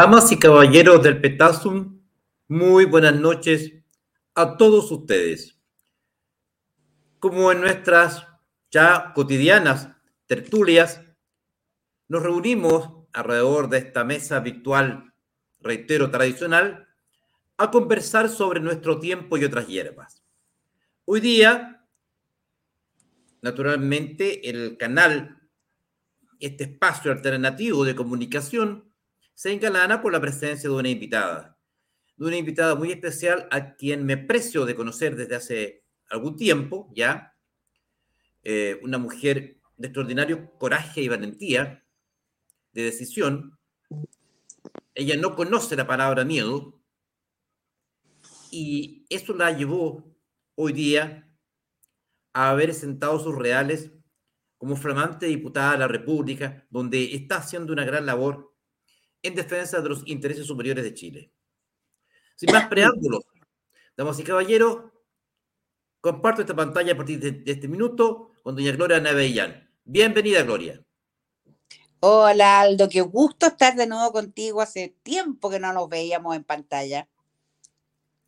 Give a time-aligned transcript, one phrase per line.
[0.00, 2.00] Damas y caballeros del Petasum,
[2.46, 3.72] muy buenas noches
[4.32, 5.58] a todos ustedes.
[7.18, 8.24] Como en nuestras
[8.70, 9.88] ya cotidianas
[10.26, 11.02] tertulias,
[12.06, 15.12] nos reunimos alrededor de esta mesa virtual,
[15.58, 16.86] reitero, tradicional,
[17.56, 20.22] a conversar sobre nuestro tiempo y otras hierbas.
[21.06, 21.84] Hoy día,
[23.42, 25.40] naturalmente, el canal,
[26.38, 28.87] este espacio alternativo de comunicación,
[29.38, 31.56] se engalana por la presencia de una invitada,
[32.16, 36.90] de una invitada muy especial a quien me precio de conocer desde hace algún tiempo
[36.92, 37.36] ya,
[38.42, 41.86] eh, una mujer de extraordinario coraje y valentía,
[42.72, 43.56] de decisión.
[44.92, 46.82] Ella no conoce la palabra miedo
[48.50, 50.16] y eso la llevó
[50.56, 51.32] hoy día
[52.32, 53.92] a haber sentado sus reales
[54.56, 58.47] como flamante diputada de la República, donde está haciendo una gran labor
[59.22, 61.32] en defensa de los intereses superiores de Chile.
[62.36, 63.24] Sin más preámbulos,
[63.96, 64.84] damas y caballeros,
[66.00, 69.68] comparto esta pantalla a partir de, este minuto con doña Gloria Navellán.
[69.84, 70.80] Bienvenida, Gloria.
[72.00, 74.60] Hola, Aldo, qué gusto estar de nuevo contigo.
[74.60, 77.08] Hace tiempo que no nos veíamos en pantalla.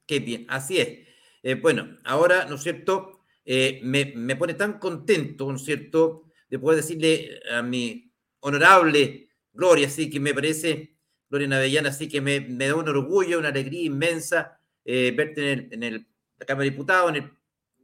[0.06, 1.06] Qué bien, así es.
[1.42, 3.24] Eh, bueno, ahora, ¿no es cierto?
[3.44, 9.29] Eh, me, me, pone tan contento, ¿no es cierto?, de poder decirle a mi honorable
[9.52, 10.96] Gloria, sí que me parece,
[11.28, 16.06] Gloria Navellana, sí que me, da un orgullo, una alegría inmensa eh, verte en, el,
[16.38, 17.36] la Cámara de Diputados, en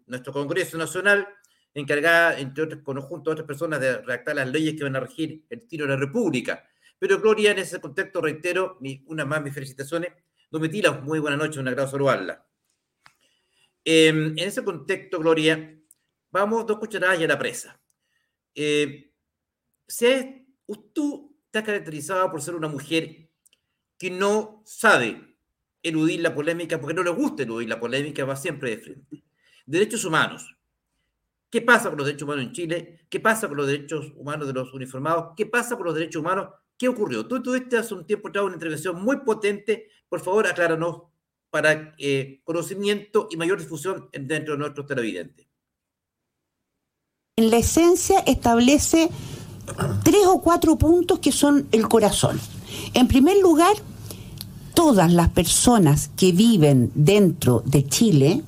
[0.07, 1.29] nuestro Congreso Nacional,
[1.75, 5.45] encargada, entre otras, conjunto a otras personas, de redactar las leyes que van a regir
[5.51, 6.67] el tiro de la República.
[6.99, 10.13] Pero Gloria, en ese contexto, reitero, una más mis felicitaciones.
[10.51, 12.47] Domitila, muy buena noche, un agrado saludarla.
[13.85, 15.79] Em, en ese contexto, Gloria,
[16.31, 17.79] vamos dos cucharadas y a la presa.
[18.55, 19.13] Eh,
[19.87, 20.47] si
[20.93, 23.31] tú está caracterizada por ser una mujer
[23.97, 25.39] que no sabe
[25.83, 29.25] eludir la polémica porque no le gusta eludir la polémica, va siempre de frente.
[29.65, 30.55] Derechos humanos.
[31.49, 33.07] ¿Qué pasa con los derechos humanos en Chile?
[33.09, 35.33] ¿Qué pasa con los derechos humanos de los uniformados?
[35.35, 36.51] ¿Qué pasa con los derechos humanos?
[36.77, 37.27] ¿Qué ocurrió?
[37.27, 39.89] Tú tuviste hace un tiempo una intervención muy potente.
[40.09, 41.05] Por favor, acláranos
[41.49, 45.47] para eh, conocimiento y mayor difusión dentro de nuestros televidentes.
[47.37, 49.09] En la esencia establece
[50.03, 52.41] tres o cuatro puntos que son el corazón.
[52.95, 53.75] En primer lugar,
[54.75, 58.43] todas las personas que viven dentro de Chile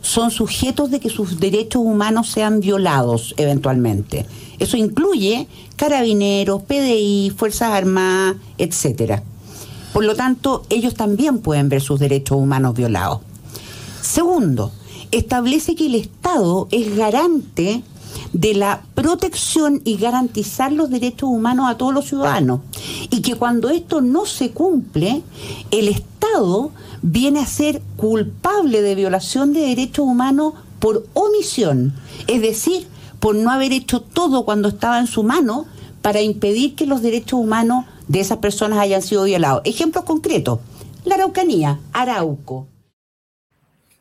[0.00, 4.26] son sujetos de que sus derechos humanos sean violados eventualmente.
[4.58, 9.22] Eso incluye carabineros, PDI, Fuerzas Armadas, etcétera.
[9.92, 13.20] Por lo tanto, ellos también pueden ver sus derechos humanos violados.
[14.02, 14.72] Segundo,
[15.10, 17.82] establece que el Estado es garante
[18.32, 22.60] de la protección y garantizar los derechos humanos a todos los ciudadanos.
[23.10, 25.22] Y que cuando esto no se cumple,
[25.70, 26.70] el Estado
[27.02, 31.94] viene a ser culpable de violación de derechos humanos por omisión,
[32.26, 32.86] es decir,
[33.20, 35.66] por no haber hecho todo cuando estaba en su mano
[36.02, 39.62] para impedir que los derechos humanos de esas personas hayan sido violados.
[39.64, 40.60] Ejemplos concretos,
[41.04, 42.68] la Araucanía, Arauco.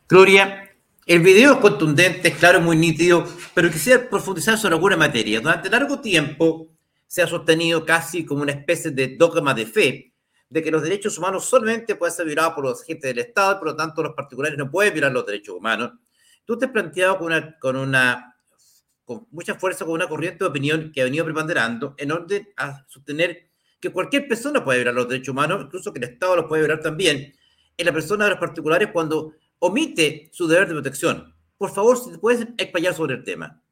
[0.09, 0.72] Gloria,
[1.05, 5.41] el video es contundente, es claro, muy nítido, pero quisiera profundizar sobre alguna materia.
[5.41, 6.69] Durante largo tiempo
[7.07, 10.13] se ha sostenido casi como una especie de dogma de fe
[10.49, 13.69] de que los derechos humanos solamente pueden ser violados por los agentes del Estado por
[13.69, 15.91] lo tanto los particulares no pueden violar los derechos humanos.
[16.45, 18.35] Tú te has planteado con una, con una
[19.03, 22.85] con mucha fuerza, con una corriente de opinión que ha venido preponderando en orden a
[22.87, 23.49] sostener
[23.79, 26.79] que cualquier persona puede violar los derechos humanos, incluso que el Estado los puede violar
[26.79, 27.33] también,
[27.75, 29.33] en la persona de los particulares cuando
[29.65, 31.33] omite su deber de protección.
[31.57, 33.63] Por favor, si te puedes explayar sobre el tema.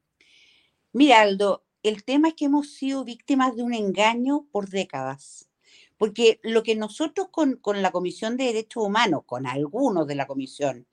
[0.92, 5.50] Mira, Aldo, el tema es que hemos sido víctimas de un engaño por décadas.
[5.98, 10.86] Porque lo que nosotros con, la Comisión de Derechos Humanos, con algunos de la Comisión,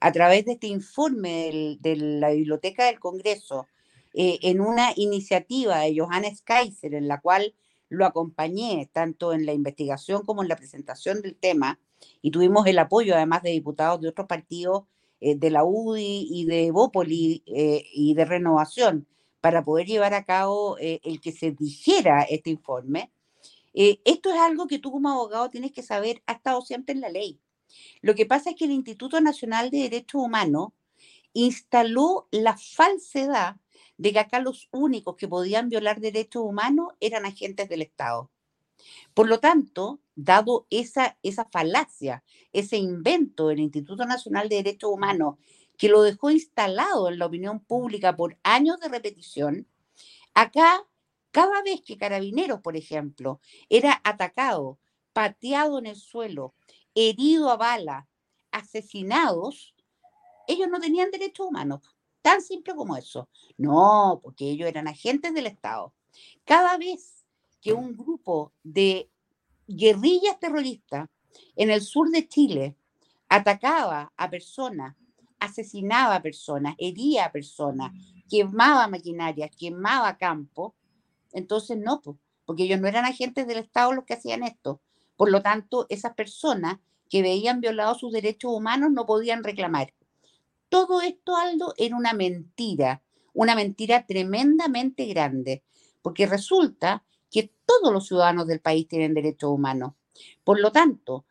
[0.00, 3.66] a través de este informe de la Biblioteca del Congreso,
[4.12, 7.54] eh, en una iniciativa de Johannes Kaiser, en la cual
[7.88, 11.80] lo acompañé tanto en la investigación como en la presentación del tema,
[12.20, 14.84] y tuvimos el apoyo además de diputados de otros partidos
[15.20, 19.06] eh, de la UDI y de Bópoli eh, y de Renovación
[19.40, 23.12] para poder llevar a cabo eh, el que se dijera este informe.
[23.72, 27.08] esto es algo que tú como abogado tienes que saber, ha estado siempre en la
[27.08, 27.40] ley.
[28.00, 30.68] Lo que pasa es que el Instituto Nacional de Derechos Humanos
[31.32, 33.56] instaló la falsedad
[33.96, 38.30] de que acá los únicos que podían violar derechos humanos eran agentes del Estado.
[39.14, 42.22] Por lo tanto, dado esa, esa falacia,
[42.52, 45.36] ese invento del Instituto Nacional de Derechos Humanos,
[45.78, 49.66] que lo dejó instalado en la opinión pública por años de repetición,
[50.34, 50.86] acá,
[51.30, 54.78] cada vez que Carabineros, por ejemplo, era atacado
[55.12, 56.54] pateado en el suelo,
[56.94, 58.08] herido a bala,
[58.50, 59.74] asesinados,
[60.46, 61.80] ellos no tenían derechos humanos.
[62.22, 63.28] Tan simple como eso.
[63.56, 65.92] No, porque ellos eran agentes del Estado.
[66.44, 67.24] Cada vez
[67.60, 69.10] que un grupo de
[69.76, 71.08] guerrillas terroristas
[71.56, 72.76] en el sur de Chile
[73.28, 74.96] atacaba a personas,
[75.40, 77.92] asesinaba a personas, hería a personas,
[78.28, 80.74] quemaba maquinaria, quemaba campo,
[81.32, 82.00] entonces no,
[82.44, 84.80] porque ellos no eran agentes del Estado los que hacían esto.
[85.16, 86.78] Por lo tanto, esas personas
[87.08, 89.94] que veían violados sus derechos humanos no podían reclamar.
[90.68, 93.02] Todo esto, Aldo, era una mentira,
[93.34, 95.62] una mentira tremendamente grande,
[96.00, 99.94] porque resulta que todos los ciudadanos del país tienen derechos humanos.
[100.44, 101.24] Por lo tanto,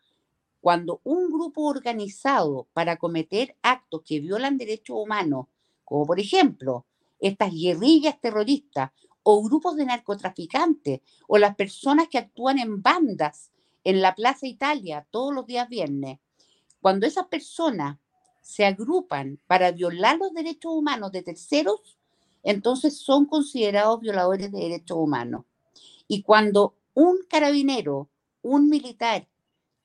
[0.60, 5.48] cuando un grupo organizado para cometer actos que violan derechos humanos,
[5.86, 6.86] como por ejemplo
[7.20, 8.92] estas guerrillas terroristas
[9.24, 13.52] o grupos de narcotraficantes o las personas que actúan en bandas
[13.84, 16.20] en la Plaza Italia todos los días viernes,
[16.82, 18.00] cuando esas personas
[18.42, 22.00] se agrupan para violar los derechos humanos de terceros,
[22.44, 25.46] entonces son considerados violadores de derechos humanos.
[26.14, 28.10] Y cuando un carabinero,
[28.42, 29.30] un militar,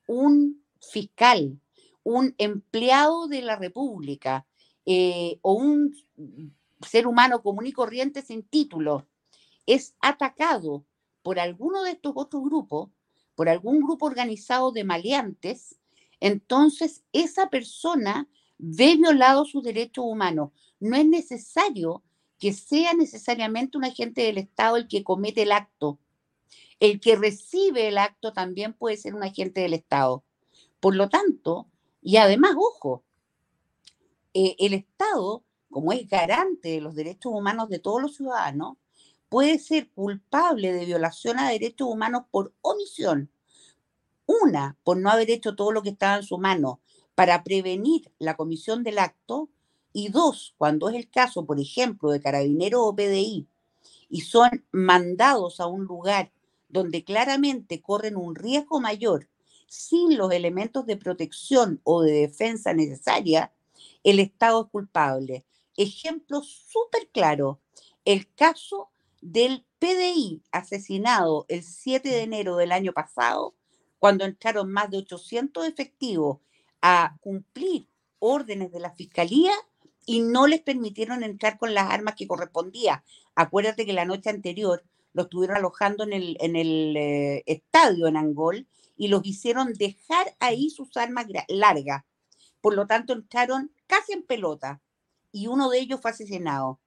[0.09, 1.61] un fiscal,
[2.03, 4.45] un empleado de la República
[4.87, 5.95] eh, o un
[6.85, 9.07] ser humano común y corriente sin título
[9.67, 10.85] es atacado
[11.23, 12.91] por alguno de estos otros grupos,
[13.37, 15.79] por algún grupo organizado de maleantes,
[16.19, 18.29] entonces esa persona
[18.59, 20.51] ve violados sus derechos humanos.
[20.81, 22.03] No es necesario
[22.41, 26.01] que sea necesariamente un agente del Estado el que comete el acto.
[26.79, 30.25] El que recibe el acto también puede ser un agente del Estado.
[30.81, 31.69] Por lo tanto,
[32.03, 33.03] y además, ojo,
[34.35, 38.77] eh, el Estado, como es garante de los derechos humanos de todos los ciudadanos,
[39.29, 43.31] puede ser culpable de violación a derechos humanos por omisión.
[44.27, 46.81] Una, por no haber hecho todo lo que estaba en su mano
[47.15, 49.49] para prevenir la comisión del acto.
[49.93, 53.49] Y dos, cuando es el caso, por ejemplo, de carabineros o PDI,
[54.09, 56.31] y son mandados a un lugar
[56.69, 59.29] donde claramente corren un riesgo mayor
[59.69, 63.53] sin los elementos de protección o de defensa necesaria,
[64.05, 65.45] el Estado es culpable.
[65.77, 67.61] Ejemplo súper claro,
[68.05, 68.91] el caso
[69.21, 73.55] del PDI asesinado el 7 de enero del año pasado,
[73.99, 76.39] cuando entraron más de 800 efectivos
[76.81, 79.53] a cumplir órdenes de la Fiscalía
[80.07, 83.03] y no les permitieron entrar con las armas que correspondía.
[83.35, 84.85] Acuérdate que la noche anterior
[85.17, 88.69] los estuvieron alojando en el, en el eh, estadio en Angol
[88.99, 92.05] y los hicieron dejar ahí sus armas largas.
[92.61, 94.83] Por lo tanto, entraron casi en pelota
[95.33, 96.81] y uno de ellos fue asesinado.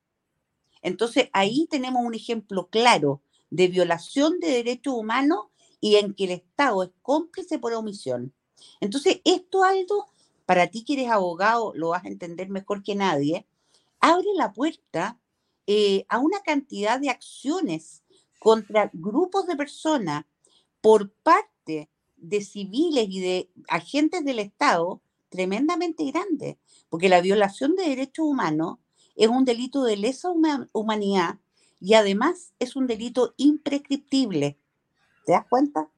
[0.83, 5.47] Entonces ahí tenemos un ejemplo claro de violación de derechos humanos
[5.81, 8.33] y en que el Estado es cómplice por omisión.
[8.79, 10.05] Entonces, esto, Aldo,
[10.45, 13.47] para ti que eres abogado, lo vas a entender mejor que nadie,
[13.99, 15.19] abre la puerta
[15.65, 18.03] eh, a una cantidad de acciones
[18.39, 20.25] contra grupos de personas
[20.81, 26.57] por parte de civiles y de agentes del Estado tremendamente grande,
[26.89, 28.79] porque la violación de derechos humanos
[29.15, 30.29] es un delito de lesa
[30.71, 31.39] humanidad
[31.79, 34.57] y además es un delito imprescriptible.
[35.25, 35.89] ¿Te das cuenta?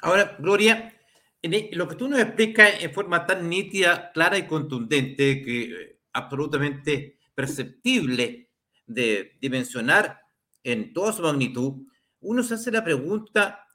[0.00, 0.94] Ahora, Gloria,
[1.42, 5.98] e, lo que tú nos explicas en forma tan nítida, clara y contundente, que eh,
[6.12, 8.50] absolutamente perceptible
[8.86, 10.19] de dimensionar
[10.64, 11.86] en toda su magnitud,
[12.20, 13.66] uno se hace la pregunta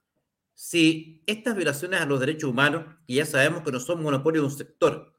[0.54, 4.48] si estas violaciones a los derechos humanos, y ya sabemos que no son monopolio de
[4.48, 5.14] un sector,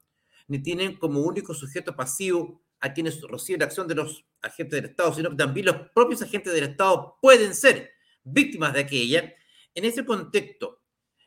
[0.47, 4.91] ni tienen como único sujeto pasivo a quienes reciben la acción de los agentes del
[4.91, 7.91] Estado, sino que también los propios agentes del Estado pueden ser
[8.23, 9.33] víctimas de aquella.
[9.73, 10.81] En ese contexto,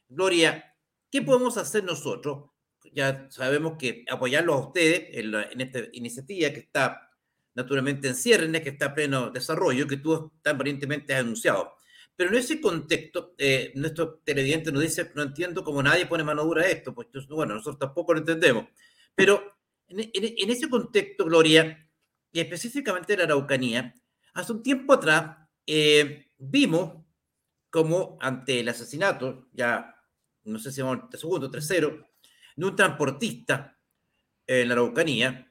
[0.08, 0.76] Gloria,
[1.10, 2.50] ¿qué podemos hacer nosotros?
[2.92, 7.09] Ya sabemos que apoyarlos a ustedes en, esta iniciativa que está
[7.60, 11.74] naturalmente en ciernes, que está en pleno desarrollo, que tú tan valientemente has anunciado.
[12.16, 16.44] Pero en ese contexto, eh, nuestro televidente nos dice, no entiendo cómo nadie pone mano
[16.44, 18.66] dura a esto, pues bueno, nosotros tampoco lo entendemos.
[19.14, 19.56] Pero
[19.88, 21.88] en, ese contexto, Gloria,
[22.32, 23.94] y específicamente la Araucanía,
[24.34, 25.36] hace un tiempo atrás
[25.66, 27.04] eh, vimos
[27.70, 29.94] como ante el asesinato, ya
[30.44, 32.08] no sé si vamos al segundo tercero,
[32.56, 33.78] de un transportista
[34.46, 35.50] en la Araucanía,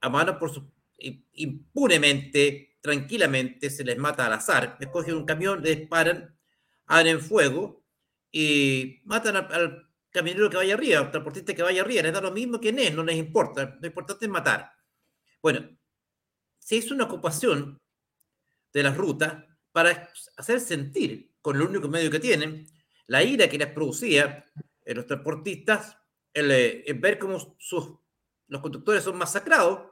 [0.00, 5.76] a mano por su, impunemente, tranquilamente, se les mata al azar, escogen un camión, le
[5.76, 6.36] disparan,
[6.86, 7.84] abren fuego
[8.30, 12.58] y matan al camionero que vaya arriba, transportista que vaya arriba, les da lo mismo
[12.60, 14.72] quién es, no les importa, lo importante es matar.
[15.42, 15.68] Bueno,
[16.58, 17.80] se hizo una ocupación
[18.72, 22.66] de las rutas para hacer sentir, con el único medio que tienen,
[23.06, 24.44] la ira que les producía
[24.84, 25.96] en los transportistas
[26.34, 27.94] el, ver cómo sus,
[28.48, 29.90] los conductores son masacrados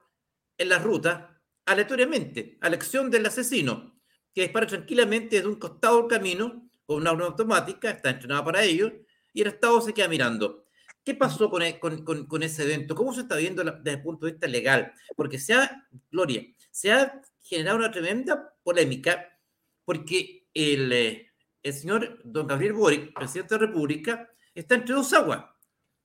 [0.58, 1.25] en las rutas
[1.64, 3.98] aleatoriamente, a elección del asesino,
[4.32, 8.62] que dispara tranquilamente desde un costado del camino con una arma automática, está entrenada para
[8.62, 8.92] ello,
[9.32, 10.66] y el Estado se queda mirando.
[11.04, 12.94] ¿Qué pasó con, e, con, con, ese evento?
[12.94, 14.92] ¿Cómo se está viendo desde el punto de vista legal?
[15.14, 19.38] Porque se ha, Gloria, se ha generado una tremenda polémica
[19.84, 21.30] porque el, eh,
[21.62, 25.44] el señor don Gabriel Boric, presidente de la República, está entre dos aguas.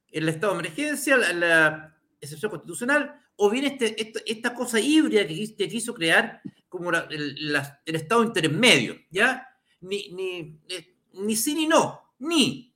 [0.08, 5.94] El estado de emergencia, la, excepción constitucional, o bien este, esta, cosa híbrida que, quiso
[5.94, 9.48] crear como el, estado intermedio, ¿ya?
[9.82, 12.74] Ni, ni, eh, ni sí ni no, ni.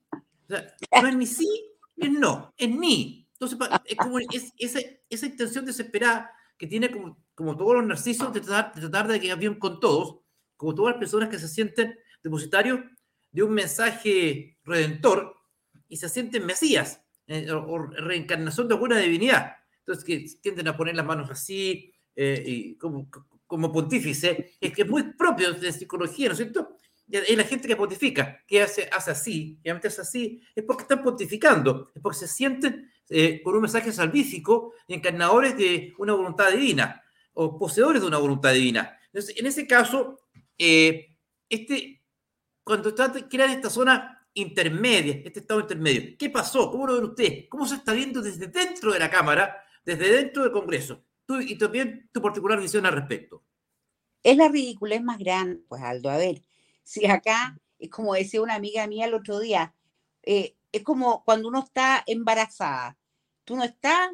[0.49, 1.47] no es ni sí
[1.95, 3.27] ni no, es ni.
[3.33, 8.41] Entonces, es como esa, esa intención desesperada que tiene como, como todos los narcisos de
[8.41, 10.19] tratar, de tratar de quedar bien con todos,
[10.57, 12.79] como todas las personas que se sienten depositarios
[13.31, 15.35] de un mensaje redentor
[15.89, 19.55] y se sienten mesías eh, o, reencarnación de alguna divinidad.
[19.79, 23.09] Entonces, que tienden a poner las manos así eh, y como,
[23.47, 26.77] como pontífice, es que es muy propio de psicología, ¿no es cierto?
[27.09, 31.03] Es la gente que pontifica, que hace, hace así, que hace así, es porque están
[31.03, 37.03] pontificando, es porque se sienten eh, con un mensaje salvífico, encarnadores de una voluntad divina
[37.33, 38.97] o poseedores de una voluntad divina.
[39.07, 40.19] Entonces, en ese caso,
[40.57, 42.01] este,
[42.63, 42.95] cuando
[43.29, 46.69] crean esta zona intermedia, este estado intermedio, ¿qué pasó?
[46.69, 47.47] ¿Cómo lo ven ustedes?
[47.49, 51.03] ¿Cómo se está viendo desde dentro de la Cámara, desde dentro del Congreso?
[51.25, 53.43] Tú, y también tu particular visión al respecto.
[54.21, 56.09] Es la ridiculez más grande, pues Aldo.
[56.09, 56.43] A ver,
[56.83, 59.73] si acá, es como decía una amiga mía el otro día,
[60.23, 62.97] eh, es como cuando uno está embarazada.
[63.45, 64.11] Tú no estás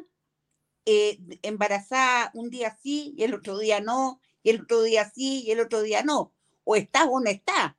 [0.84, 5.42] eh, embarazada un día sí y el otro día no, y el otro día sí
[5.46, 6.32] y el otro día no.
[6.64, 7.74] O estás o no estás.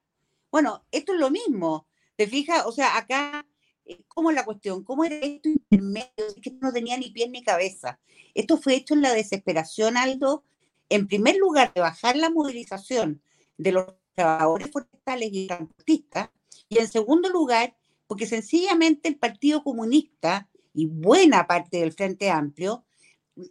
[0.51, 1.87] Bueno, esto es lo mismo.
[2.15, 2.65] ¿Te fijas?
[2.65, 3.45] O sea, acá,
[3.85, 4.83] eh, ¿cómo es la cuestión?
[4.83, 6.11] ¿Cómo era esto intermedio?
[6.17, 7.99] Es que no tenía ni pies ni cabeza.
[8.33, 10.43] Esto fue hecho en la desesperación, Aldo,
[10.89, 13.21] en primer lugar, de bajar la movilización
[13.57, 16.29] de los trabajadores forestales y transportistas,
[16.69, 17.75] y en segundo lugar,
[18.07, 22.85] porque sencillamente el Partido Comunista y buena parte del Frente Amplio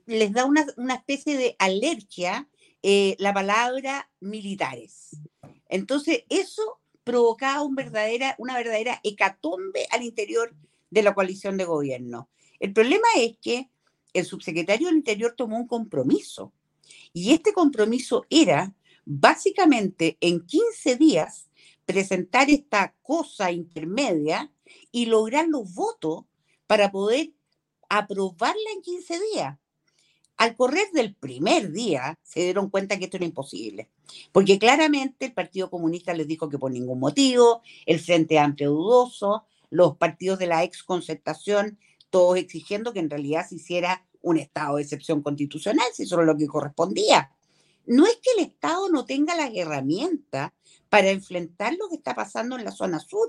[0.07, 0.65] les da una,
[0.95, 2.49] especie de alergia
[2.83, 5.17] eh, la palabra militares.
[5.69, 10.55] Entonces, eso provocaba una verdadera hecatombe al interior
[10.91, 12.29] de la coalición de gobierno.
[12.61, 13.71] El problema es que
[14.13, 16.53] el subsecretario del Interior tomó un compromiso
[17.13, 21.49] y este compromiso era básicamente en 15 días
[21.87, 24.53] presentar esta cosa intermedia
[24.91, 26.25] y lograr los votos
[26.67, 27.33] para poder
[27.89, 29.59] aprobarla en 15 días.
[30.43, 33.89] Al correr del primer día se dieron cuenta que esto era imposible,
[34.33, 39.45] porque claramente el Partido Comunista les dijo que por ningún motivo, el Frente Amplio dudoso,
[39.71, 41.79] los partidos de la ex concertación,
[42.11, 46.25] todos exigiendo que en realidad se hiciera un estado de excepción constitucional, si eso era
[46.25, 47.31] lo que correspondía.
[47.87, 50.51] No es que el Estado no tenga las herramientas
[50.89, 53.29] para enfrentar lo que está pasando en la zona sur.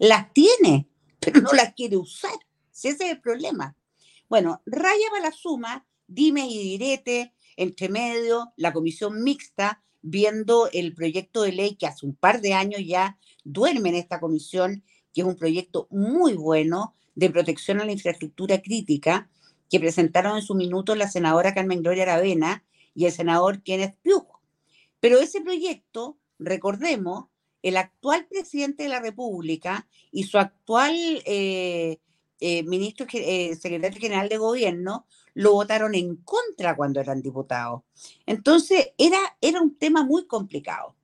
[0.00, 0.88] Las tiene,
[1.20, 2.34] pero no las quiere usar.
[2.72, 3.76] Ese es el problema.
[4.28, 11.52] Bueno, raya suma dime y direte, entre medio, la comisión mixta, viendo el proyecto de
[11.52, 15.36] ley que hace un par de años ya duerme en esta comisión, que es un
[15.36, 19.30] proyecto muy bueno de protección a la infraestructura crítica,
[19.70, 24.40] que presentaron en su minuto la senadora Carmen Gloria Aravena y el senador Kenneth Pugh.
[25.00, 27.26] Pero ese proyecto, recordemos,
[27.62, 30.94] el actual presidente de la República y su actual
[31.24, 31.98] eh,
[32.40, 37.82] eh, ministro, eh, secretario general de gobierno, lo votaron en contra cuando eran diputados.
[38.24, 40.94] Entonces, era, era un tema muy complicado.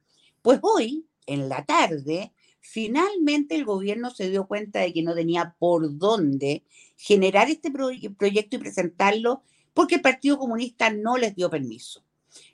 [0.40, 5.56] Pues hoy, en la tarde, finalmente el gobierno se dio cuenta de que no tenía
[5.58, 6.64] por dónde
[6.96, 9.42] generar este proyecto y presentarlo
[9.74, 12.04] porque el Partido Comunista no les dio permiso.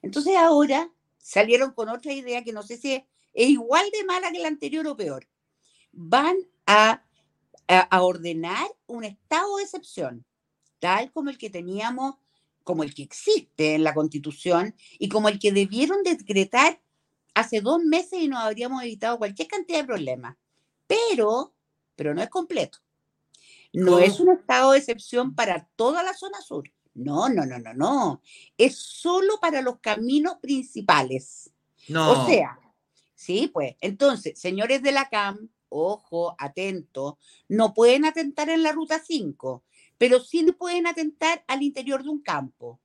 [0.02, 3.02] Entonces ahora salieron con otra idea que no sé si es,
[3.34, 5.28] igual de mala que la anterior o peor.
[5.92, 7.04] Van a,
[7.68, 10.24] a ordenar un estado de excepción
[10.78, 12.16] tal como el que teníamos,
[12.64, 16.80] como el que existe en la Constitución y como el que debieron decretar
[17.34, 20.36] hace dos meses y nos habríamos evitado cualquier cantidad de problemas.
[20.86, 21.54] Pero,
[21.94, 22.78] pero no es completo.
[23.72, 26.64] No es un estado de excepción para toda la zona sur.
[26.94, 28.22] No, no, no, no, no.
[28.56, 31.50] Es solo para los caminos principales.
[31.88, 32.24] No.
[32.24, 32.58] O sea,
[33.14, 33.76] sí, pues.
[33.82, 37.18] Entonces, señores de la CAM, ojo, atento,
[37.48, 39.62] no pueden atentar en la ruta 5,
[39.98, 42.80] pero sí pueden atentar al interior de un campo.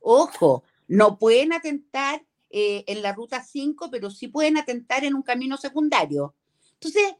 [0.00, 5.22] Ojo, no pueden atentar eh, en la ruta 5, pero sí pueden atentar en un
[5.22, 6.34] camino secundario.
[6.74, 7.14] Entonces,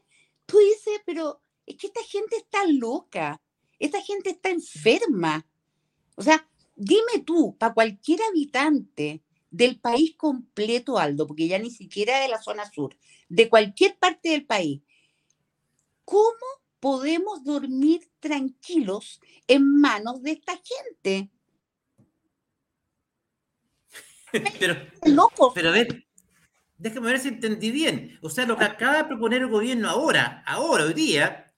[0.45, 3.41] tú dices, pero es que esta gente está loca,
[3.79, 5.45] esta gente está enferma.
[6.15, 12.19] O sea, dime tú, para cualquier habitante del país completo, Aldo, porque ya ni siquiera
[12.19, 12.95] de la zona sur,
[13.29, 14.81] de cualquier parte del país,
[16.03, 16.45] ¿cómo
[16.85, 21.31] podemos dormir tranquilos en manos de esta gente?
[24.59, 24.75] pero,
[25.55, 26.05] pero a ver,
[26.77, 28.19] déjame ver si entendí bien.
[28.21, 31.51] O sea, lo que acaba de proponer el gobierno ahora, ahora, hoy día,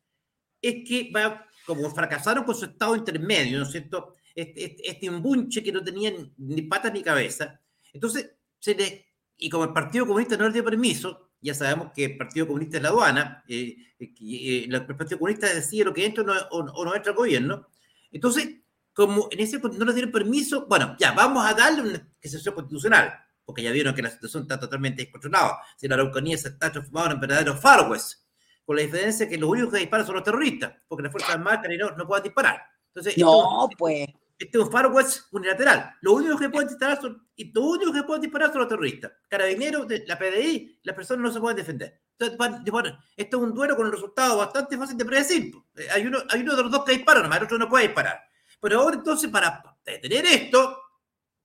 [0.62, 4.14] es que va, como fracasaron con su estado intermedio, ¿no es cierto?
[4.34, 7.60] Este, este, este embunche que no tenía ni patas ni cabeza.
[7.92, 12.06] Entonces, se le, y como el Partido Comunista no le dio permiso, ya sabemos que
[12.06, 16.06] el Partido Comunista es la aduana, eh, eh, eh el Partido Comunista decide lo que
[16.06, 17.68] entra o no, o no entra al gobierno.
[18.12, 18.58] Entonces,
[18.94, 23.14] como en ese no le dieron permiso, bueno, ya, vamos a darle una excepción constitucional,
[23.46, 25.60] porque ya vieron que la situación está totalmente descontrolada.
[25.76, 28.24] Si la Araucanía se está transformando en verdadero Far West,
[28.66, 31.62] con la diferencia que los únicos que disparan son los terroristas, porque las Fuerzas Armadas
[31.80, 32.62] no, no pueden disparar.
[32.88, 34.08] Entonces, no, pues.
[34.38, 35.96] Este es un Far West unilateral.
[36.02, 39.12] Los únicos que pueden disparar son, y los únicos que pueden disparar son los terroristas.
[39.28, 42.02] Carabineros, la PDI, las personas no se pueden defender.
[42.20, 45.54] Entonces, esto es un duelo con un resultado bastante fácil de predecir.
[45.76, 47.86] Eh, hay uno, hay uno de los dos que dispara, nomás el otro no puede
[47.86, 48.22] disparar.
[48.60, 50.82] Pero ahora entonces, para detener esto,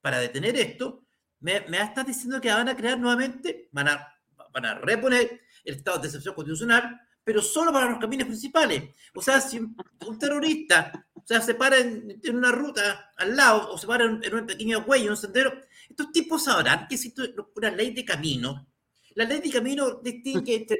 [0.01, 1.05] para detener esto,
[1.41, 4.09] me, me estás diciendo que van a crear nuevamente, van a,
[4.53, 8.95] van a reponer el estado de excepción constitucional, pero solo para los caminos principales.
[9.15, 9.77] O sea, si un,
[10.19, 14.47] terrorista o sea, se para en, una ruta al lado o se para en, un
[14.47, 15.53] pequeño cuello, un sendero,
[15.89, 18.67] estos tipos sabrán que existe una ley de camino.
[19.15, 20.79] La ley de camino distingue entre,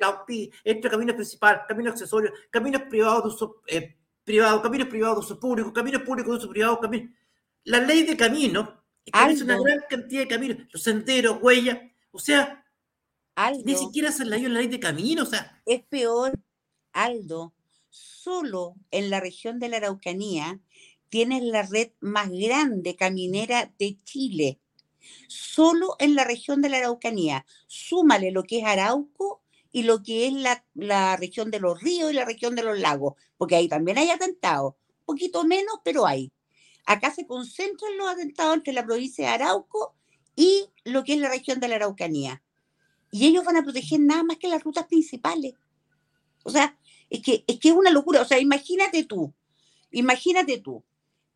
[0.65, 5.41] entre caminos principales, caminos accesorios, caminos privados de uso eh, privado, caminos privados de uso
[5.41, 7.11] público, caminos públicos de uso privado, caminos.
[7.65, 11.79] La ley de camino establece una gran cantidad de caminos, los senderos, huellas,
[12.11, 12.65] o sea,
[13.65, 15.61] ni siquiera se la dio la ley de camino, o sea.
[15.67, 16.33] Es peor,
[16.93, 17.53] Aldo,
[17.93, 20.61] solo en la región de la Araucanía
[21.11, 24.59] tienes la red más grande caminera de Chile.
[25.29, 27.45] Solo en la región de la Araucanía.
[27.67, 30.33] Súmale lo que es Arauco y lo que es
[30.75, 34.11] la, región de los ríos y la región de los lagos, porque ahí también hay
[34.11, 36.33] atentados, un poquito menos, pero hay.
[36.87, 39.95] Acá se concentran los atentados entre la provincia de Arauco
[40.35, 42.43] y lo que es la región de la Araucanía.
[43.11, 45.55] Y ellos van a proteger nada más que las rutas principales.
[46.45, 46.77] O sea,
[47.13, 48.23] es que, es que es una locura.
[48.23, 49.35] O sea, imagínate tú,
[49.91, 50.83] imagínate tú,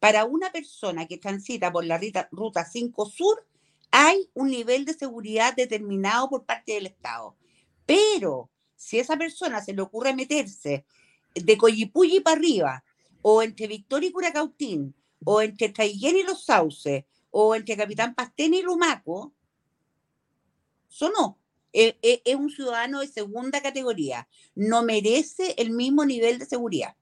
[0.01, 3.47] para una persona que transita por la ruta 5 Sur,
[3.91, 7.37] hay un nivel de seguridad determinado por parte del Estado.
[7.85, 10.87] Pero si a esa persona se le ocurre meterse
[11.35, 12.85] de Coyipulli para arriba,
[13.21, 18.55] o entre Victoria y Curacautín, o entre Traiguén y Los Sauces, o entre Capitán Pastén
[18.55, 19.35] y Lumaco,
[20.91, 21.37] eso
[21.77, 21.83] no.
[21.83, 24.29] E, e, es, un ciudadano de segunda categoría.
[24.55, 26.97] No merece el mismo nivel de seguridad.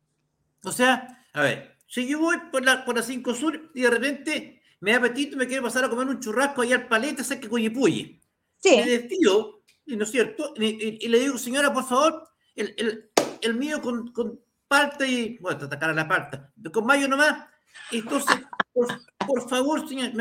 [0.62, 3.90] O sea, a ver, si yo voy por la, por la 5 Sur y de
[3.90, 7.22] repente me da apetito y me quiero pasar a comer un churrasco allá al paleta,
[7.22, 8.20] sé que Coyipulli.
[8.58, 8.76] Sí.
[8.76, 10.54] Me despido ¿no es cierto?
[10.56, 13.10] Y, le digo, señora, por favor, el,
[13.40, 16.40] el, mío con, con parte y, bueno, te atacar a la parte,
[16.72, 17.46] con mayo nomás.
[17.90, 18.36] Entonces,
[18.72, 20.12] por, favor, señor,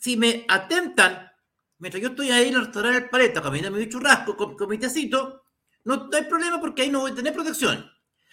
[0.00, 1.25] si me atentan,
[1.78, 4.78] mientras yo estoy ahí en el restaurante del Paleta, caminando mi churrasco con, con mi
[4.78, 5.42] tecito,
[5.84, 7.88] no, hay problema porque ahí no voy a tener protección.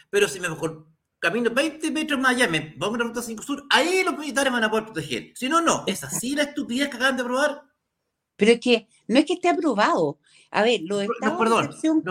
[0.09, 0.87] Pero si me mejor
[1.19, 4.51] camino 20 metros más allá, me pongo en la ruta 5 sur, ahí los militares
[4.51, 5.31] van a poder proteger.
[5.35, 5.83] Si no, no.
[5.85, 7.61] ¿Es así la estupidez que acaban de probar?
[8.35, 10.17] Pero es que no es que esté aprobado.
[10.49, 12.03] A ver, los estados de excepción,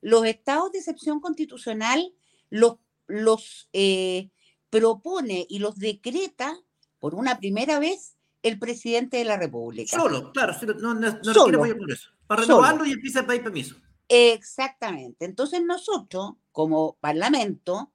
[0.00, 2.12] los, estados de excepción constitucional
[2.50, 4.30] los, los eh,
[4.70, 6.58] propone y los decreta
[6.98, 9.96] por una primera vez el presidente de la República.
[9.96, 11.58] Solo, claro, no, no, no Solo.
[11.58, 12.10] por eso.
[12.26, 13.76] Para renovarlo y empieza a pedir permiso.
[14.08, 15.24] Exactamente.
[15.24, 17.92] Entonces nosotros, como Parlamento,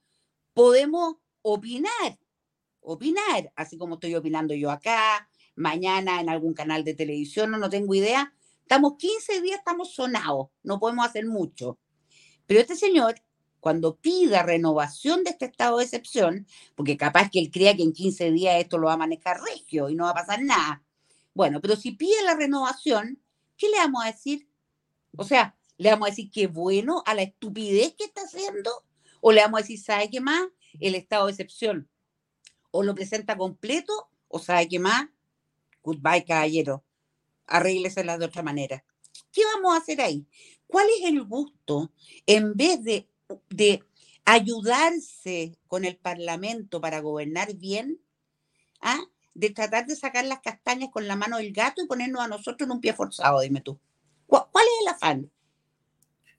[0.53, 2.19] podemos opinar,
[2.79, 7.69] opinar, así como estoy opinando yo acá, mañana en algún canal de televisión, no, no
[7.69, 8.33] tengo idea.
[8.61, 11.77] Estamos 15 días, estamos sonados, no podemos hacer mucho.
[12.47, 13.15] Pero este señor,
[13.65, 17.93] cuando pida renovación de este estado de excepción, porque capaz que él crea que en
[17.93, 20.83] 15 días esto lo va a manejar regio y no va a pasar nada.
[21.33, 23.19] Bueno, pero si pide la renovación,
[23.57, 24.47] ¿qué le vamos a decir?
[25.17, 28.69] O sea, ¿le vamos a decir que bueno a la estupidez que está haciendo?
[29.19, 30.45] ¿O le vamos a decir, ¿sabe qué más?
[30.79, 31.89] El estado de excepción.
[32.69, 35.07] O lo presenta completo, o ¿sabe qué más?
[35.81, 36.83] Goodbye, caballero.
[37.47, 38.85] Arréglesela de otra manera.
[39.31, 40.27] ¿Qué vamos a hacer ahí?
[40.67, 41.91] ¿Cuál es el gusto
[42.27, 43.09] en vez de,
[43.49, 43.83] de
[44.25, 47.99] ayudarse con el Parlamento para gobernar bien?
[48.81, 48.99] ¿ah?
[49.33, 52.67] De tratar de sacar las castañas con la mano del gato y ponernos a nosotros
[52.67, 53.79] en un pie forzado, dime tú.
[54.27, 55.31] ¿Cuál, es el afán?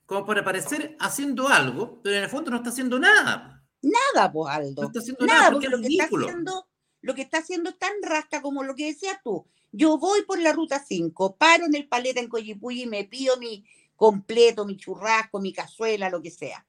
[0.05, 3.61] como para parecer haciendo algo, pero en el fondo no está haciendo nada.
[3.81, 4.81] Nada, pues Aldo.
[4.81, 6.67] No está haciendo nada, porque, lo, que está haciendo,
[7.01, 9.45] lo que está haciendo es tan rasca como lo que decías tú.
[9.73, 13.35] Yo voy por la ruta 5, paro en el paleta en Coyipuy y me pido
[13.35, 13.65] mi
[13.97, 16.65] completo, mi churrasco, mi cazuela, lo que sea.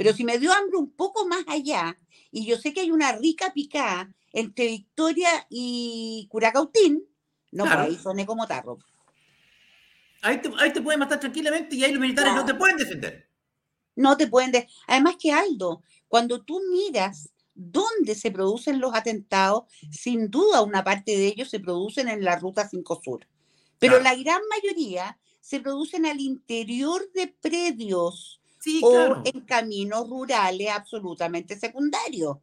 [0.00, 1.94] Pero si me dio hambre un poco más allá,
[2.32, 7.04] y yo sé que hay una rica picada entre Victoria y Curacautín,
[7.52, 8.78] no, pues ahí soné como tarro.
[10.22, 13.28] Ahí te, ahí te pueden matar tranquilamente y ahí los militares no, te pueden defender.
[13.94, 14.74] No te pueden defender.
[14.86, 21.14] Además que Aldo, cuando tú miras dónde se producen los atentados, sin duda una parte
[21.14, 23.26] de ellos se producen en la Ruta 5 Sur.
[23.78, 28.39] Pero la gran mayoría se producen al interior de predios
[28.82, 32.38] o en caminos rurales absolutamente secundarios.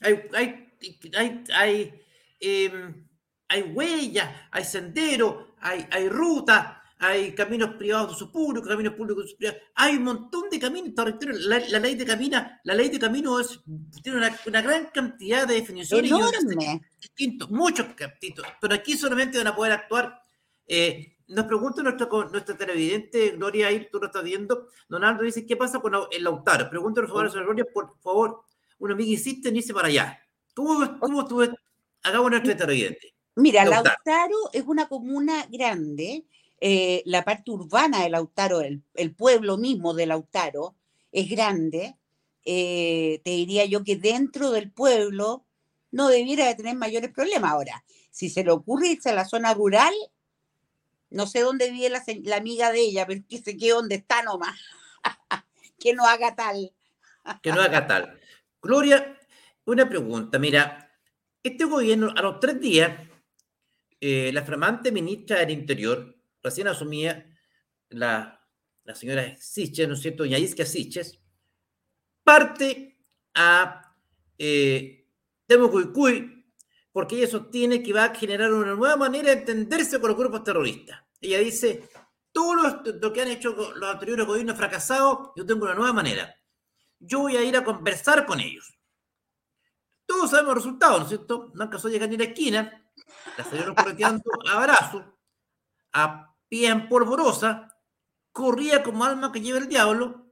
[0.00, 0.72] Hay, hay,
[1.16, 2.02] hay, hay,
[2.40, 3.06] em,
[3.48, 9.24] hay huellas, hay senderos, hay, hay rutas, hay caminos privados de uso público, caminos públicos
[9.24, 10.92] de uso privado, hay un montón de caminos
[11.46, 13.60] La, la, ley de camina, la ley de camino es,
[14.02, 16.82] tiene una, una gran cantidad de definiciones Enorme.
[17.00, 20.22] distintos, muchos capítulos, pero aquí solamente van a poder actuar.
[20.66, 24.66] Eh, nos pregunta nuestro, nuestra televidente, Gloria, ahí tú lo estás viendo.
[24.88, 26.68] Donaldo dice, ¿qué pasa con el Lautaro?
[26.68, 28.42] Pregúntale, por favor, Gloria, por favor,
[28.78, 30.18] una amiga en irse para allá.
[30.54, 31.42] ¿Cómo, cómo tú
[32.02, 33.14] hagamos nuestro televidente?
[33.36, 34.50] Mira, Lautaro.
[34.52, 36.24] es una comuna grande,
[36.60, 40.74] eh, la parte urbana de Lautaro, el, pueblo mismo de Lautaro,
[41.12, 41.96] es grande.
[42.44, 45.44] Eh, te diría yo que dentro del pueblo
[45.92, 47.52] no debiera de tener mayores problemas.
[47.52, 49.94] Ahora, si se le ocurre irse a la zona rural,
[51.10, 54.22] no sé dónde vive la, la amiga de ella, pero que se quede donde está
[54.22, 54.58] nomás.
[55.78, 56.72] que no haga tal.
[57.42, 58.20] que no haga tal.
[58.62, 59.18] Gloria,
[59.64, 60.38] una pregunta.
[60.38, 60.90] Mira,
[61.42, 63.08] este gobierno a los tres días,
[64.00, 67.26] eh, la flamante ministra del Interior, recién asumía
[67.88, 68.46] la,
[68.84, 70.22] la señora Siches, ¿no es cierto?
[70.22, 71.20] Doña Isquia Siches,
[72.22, 72.98] parte
[73.34, 73.94] a
[74.38, 75.08] eh,
[75.46, 76.39] Temucuicuy
[76.92, 80.42] porque ella sostiene que va a generar una nueva manera de entenderse con los grupos
[80.42, 81.00] terroristas.
[81.20, 81.88] Ella dice,
[82.32, 86.34] todo lo, que han hecho los anteriores gobiernos fracasados, yo tengo una nueva manera.
[86.98, 88.76] Yo voy a ir a conversar con ellos.
[90.06, 91.50] Todos sabemos los resultados, ¿no es cierto?
[91.54, 92.90] No alcanzó a llegar ni la esquina,
[93.38, 95.18] la salieron correteando a abrazo,
[95.92, 97.76] a pie en polvorosa,
[98.32, 100.26] corría como alma que lleva el diablo,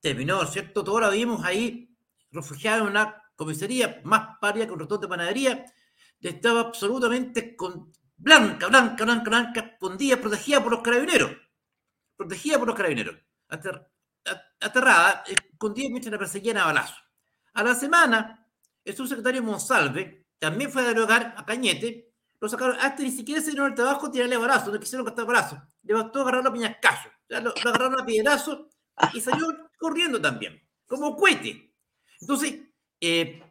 [0.00, 0.82] terminó, ¿no es cierto?
[0.82, 1.96] Todos la vimos ahí,
[2.32, 5.64] refugiada en una comisaría más paria que un de panadería,
[6.30, 11.32] estaba absolutamente con, blanca, blanca, blanca, blanca, escondida, protegida por los carabineros.
[12.16, 13.16] Protegida por los carabineros.
[14.60, 16.94] aterrada, escondida mientras la perseguían a balazo.
[17.54, 18.48] A la semana,
[18.84, 22.14] el subsecretario Monsalve también fue a dialogar a Cañete.
[22.40, 25.26] Lo sacaron, hasta ni siquiera se dieron el trabajo de tirarle balazo, no quisieron gastar
[25.26, 25.62] balazo.
[25.82, 27.08] Le bastó agarrar a piñascazo.
[27.28, 28.68] Lo, lo agarraron a piedrazo
[29.12, 29.46] y salió
[29.78, 31.74] corriendo también, como cohete.
[32.20, 32.60] Entonces,
[33.00, 33.42] eh,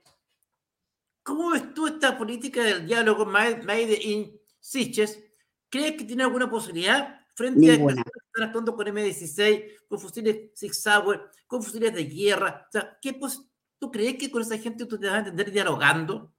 [1.24, 5.24] ¿Cómo ves tú esta política del diálogo made in Siches?
[5.70, 10.74] ¿Crees que tiene alguna posibilidad frente a que están actuando con M16, con fusiles Sig
[10.74, 12.66] Sauer, con fusiles de guerra?
[12.68, 13.20] O sea, ¿qué
[13.80, 16.34] ¿tú crees que con esa gente tú te vas a entender dialogando?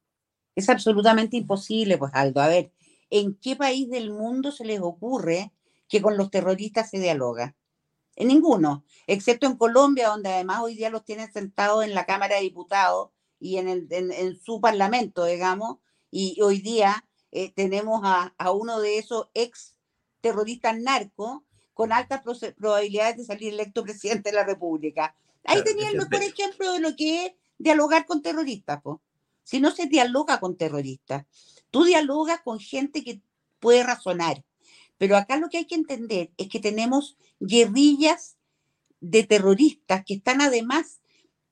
[0.55, 2.41] Es absolutamente imposible, pues Aldo.
[2.41, 2.73] A ver,
[3.09, 5.53] ¿en qué país del mundo se les ocurre
[5.89, 7.55] que con los terroristas se dialoga?
[8.15, 12.37] En ninguno, excepto en Colombia, donde además hoy día los tienen sentados en la Cámara
[12.37, 13.11] de Diputados
[13.43, 15.79] y en, el, en, su parlamento, digamos,
[16.13, 19.75] y hoy día eh, tenemos a, a, uno de esos ex
[20.21, 21.41] terroristas narcos
[21.75, 22.23] con altas
[22.57, 25.17] probabilidades de salir electo presidente de la República.
[25.43, 28.81] Ahí tenía el mejor ejemplo de lo que es dialogar con terroristas.
[29.43, 31.27] Si no se dialoga con terroristas,
[31.73, 33.21] tú dialogas con gente que
[33.59, 34.45] puede razonar.
[34.99, 38.37] Pero acá lo que hay que entender es que tenemos guerrillas
[39.01, 41.02] de terroristas que están además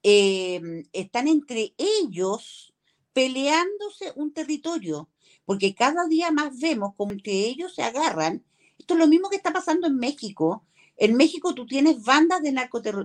[0.03, 2.73] Em, están entre ellos
[3.13, 5.11] peleándose un territorio,
[5.45, 8.45] porque cada día más vemos como entre ellos se agarran.
[8.79, 10.65] Esto es lo mismo que está pasando en México.
[10.97, 12.53] En México tú tienes bandas de,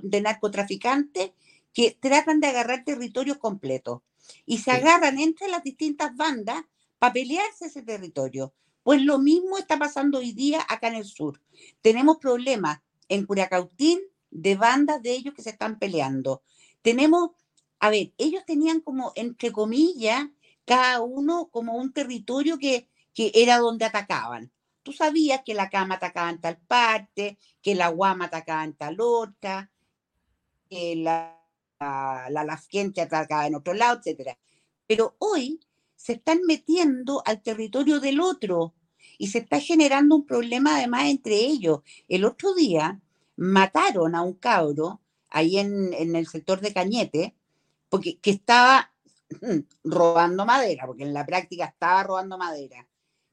[0.04, 1.32] de narcotraficantes
[1.74, 4.02] que tratan de agarrar territorios completos
[4.46, 6.64] y se agarran entre las distintas bandas
[6.98, 8.54] para pelearse ese territorio.
[8.84, 11.42] Pues lo mismo está pasando hoy día acá en el sur.
[11.82, 12.80] Tenemos problemas
[13.10, 14.00] en Curacautín
[14.32, 16.44] de bandas de ellos que se están peleando
[16.86, 17.32] tenemos,
[17.80, 20.28] a ver, ellos tenían como, entre comillas,
[20.66, 24.52] cada uno como un territorio que, que era donde atacaban.
[24.84, 28.98] Tú sabías que la cama atacaba en tal parte, que la guama atacaba en tal
[29.00, 29.72] otra,
[30.70, 31.42] que la,
[31.80, 34.38] la, la, gente atacaba en otro lado, etc.
[34.86, 35.60] Pero hoy
[35.96, 38.76] se están metiendo al territorio del otro
[39.18, 41.80] y se está generando un problema además entre ellos.
[42.08, 43.02] El otro día
[43.38, 47.36] mataron a un cabro ahí en, el sector de Cañete,
[47.90, 48.94] porque que estaba
[49.84, 52.88] robando madera, porque en la práctica estaba robando madera.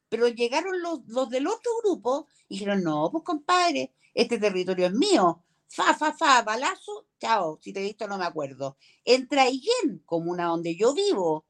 [0.08, 4.92] Pero llegaron los, los del otro grupo y dijeron, no, pues compadre, este territorio es
[4.92, 5.42] mío.
[5.68, 8.76] Fa, fa, fa, balazo, chao, si te he visto no me acuerdo.
[9.04, 11.46] En Traiguén, comuna donde yo vivo,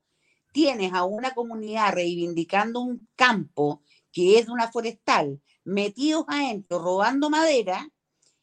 [0.52, 7.88] tienes a una comunidad reivindicando un campo que es una forestal, metidos adentro, robando madera,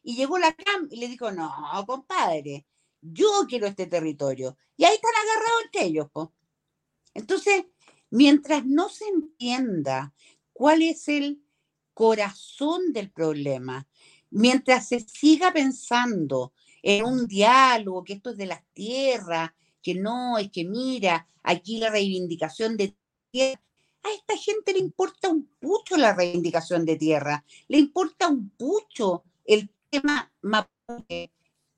[0.02, 1.52] y llegó la CAM y le dijo, no,
[1.86, 2.66] compadre,
[3.00, 4.56] yo quiero este territorio.
[4.76, 6.08] Y ahí están agarrados entre ellos.
[7.14, 7.64] Entonces,
[8.10, 10.14] mientras no se entienda
[10.52, 11.42] cuál es el
[11.94, 13.88] corazón del problema,
[14.30, 19.50] mientras se siga pensando en un diálogo, que esto es de las tierras,
[19.82, 22.94] que no, es que mira, aquí la reivindicación de
[23.30, 23.60] tierra,
[24.02, 29.24] a esta gente le importa un pucho la reivindicación de tierra, le importa un pucho
[29.44, 31.32] el tema mapuche.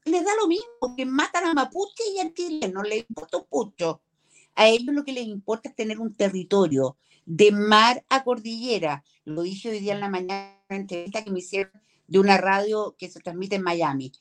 [0.05, 3.45] Les da lo mismo que matan a mapuche y a Chile, no les importa un
[3.45, 4.03] pucho.
[4.55, 9.05] A ellos lo que les importa es tener un territorio de mar a cordillera.
[9.25, 11.73] Lo dije hoy día en la mañana en entrevista que me hicieron
[12.07, 14.13] de una radio que se transmite en Miami.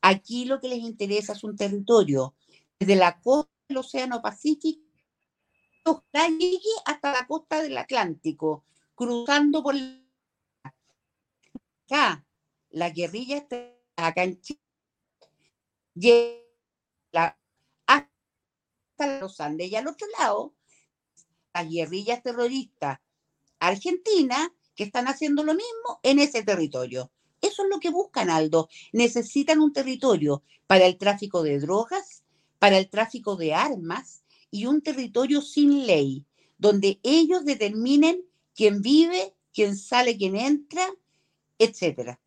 [0.00, 2.34] Aquí lo que les interesa es un territorio
[2.78, 4.88] desde la costa del Océano Pacífico
[6.84, 9.74] hasta la costa del Atlántico, cruzando por
[11.90, 12.24] acá.
[12.70, 14.24] La guerrilla está acá
[17.86, 20.54] hasta los Andes y al otro lado,
[21.54, 23.00] las guerrillas terroristas
[23.58, 27.10] argentinas que están haciendo lo mismo en ese territorio.
[27.40, 28.68] Eso es lo que buscan, Aldo.
[28.92, 32.22] Necesitan un territorio para el tráfico de drogas,
[32.58, 36.24] para el tráfico de armas y un territorio sin ley,
[36.58, 40.88] donde ellos determinen quién vive, quién sale, quién entra,
[41.58, 42.20] etcétera.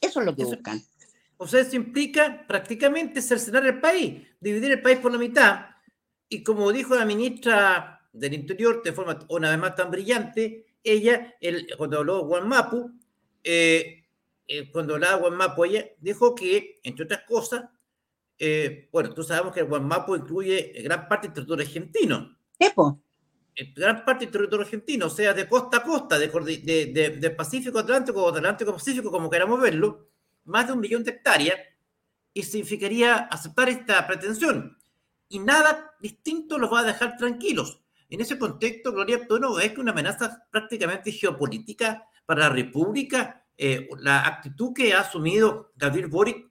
[0.00, 0.82] Eso es lo que buscan.
[1.36, 5.66] O sea, eso implica prácticamente cercenar el país, dividir el país por la mitad.
[6.28, 11.34] Y como dijo la ministra del Interior de forma una vez más tan brillante, ella,
[11.40, 12.90] el, cuando habló Guanmapu,
[13.44, 14.04] eh,
[14.46, 17.64] eh, cuando hablaba Guanmapu, ella dijo que, entre otras cosas,
[18.38, 22.36] eh, bueno, tú sabemos que el Guanmapu incluye gran parte del territorio argentino.
[22.58, 23.00] ¿Epo?
[23.74, 27.80] Gran parte del territorio argentino, o sea, de costa a costa, de, de, de, Pacífico
[27.80, 30.08] Atlántico o Atlántico Pacífico, como queramos verlo,
[30.44, 31.58] más de un millón de hectáreas,
[32.32, 34.78] y significaría aceptar esta pretensión.
[35.28, 37.80] Y nada distinto los va a dejar tranquilos.
[38.08, 43.44] En ese contexto, Gloria, ¿tú no ves que una amenaza prácticamente geopolítica para la República,
[43.56, 46.48] eh, la actitud que ha asumido Gabriel Boric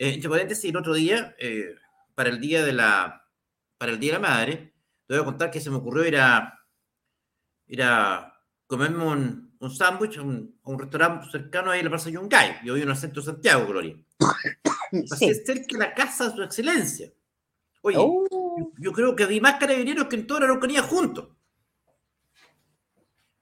[0.00, 1.74] eh, entre paréntesis, el otro día, eh,
[2.14, 3.28] para, el día de la,
[3.76, 4.74] para el Día de la Madre,
[5.10, 6.56] te voy a contar que se me ocurrió ir a,
[7.66, 8.32] ir a
[8.68, 12.60] comerme un, un sándwich a un, restaurante cercano ahí en la Plaza Yungay.
[12.64, 13.96] Yo vivo en el centro de Santiago, Gloria.
[15.10, 17.12] Así es cerca de la casa de su excelencia.
[17.82, 18.72] Oye, oh.
[18.78, 21.30] yo, creo que hay más carabineros que en toda la Araucanía juntos.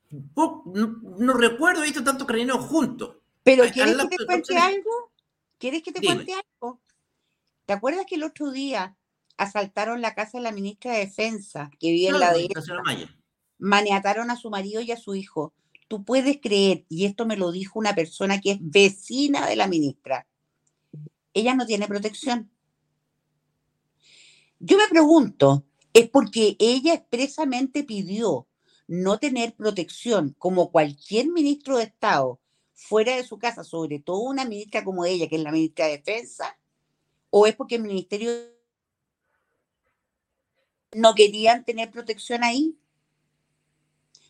[0.08, 3.16] No, no, recuerdo visto tantos carabineros juntos.
[3.42, 5.12] Pero ¿quieres que te cuente algo?
[5.58, 6.80] ¿Quieres que te cuente algo?
[7.66, 8.96] ¿Te acuerdas que el otro día
[9.38, 12.48] asaltaron la casa de la ministra de Defensa, que vive en la de
[13.58, 15.54] maniataron a su marido y a su hijo?
[15.88, 19.66] Tú puedes creer, y esto me lo dijo una persona que es vecina de la
[19.66, 20.26] ministra,
[21.32, 22.50] ella no tiene protección.
[24.58, 28.48] Yo me pregunto, ¿es porque ella expresamente pidió
[28.88, 32.40] no tener protección como cualquier ministro de Estado
[32.74, 35.98] fuera de su casa, sobre todo una ministra como ella, que es la ministra de
[35.98, 36.58] Defensa,
[37.30, 38.30] o es porque el ministerio
[40.94, 42.76] no querían tener protección ahí?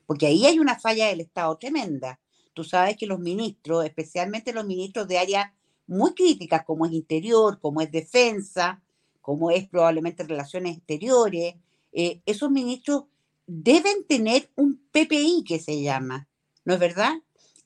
[0.06, 2.20] Porque ahí hay una falla del Estado tremenda.
[2.54, 5.52] Tú sabes que los ministros, especialmente los ministros de áreas
[5.86, 8.82] muy críticas, como es interior, como es defensa,
[9.20, 11.54] como es probablemente relaciones exteriores,
[11.92, 13.04] eh, esos ministros
[13.46, 16.28] deben tener un PPI que se llama,
[16.64, 17.14] ¿no es verdad?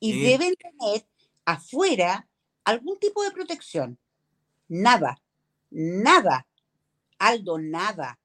[0.02, 1.06] y deben tener
[1.44, 2.28] afuera
[2.64, 3.96] algún tipo de protección.
[4.66, 5.22] Nada,
[5.70, 6.44] nada,
[7.20, 8.18] Aldo, nada.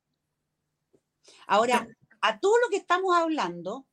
[1.47, 1.87] Ahora,
[2.21, 3.85] a todo lo que estamos hablando,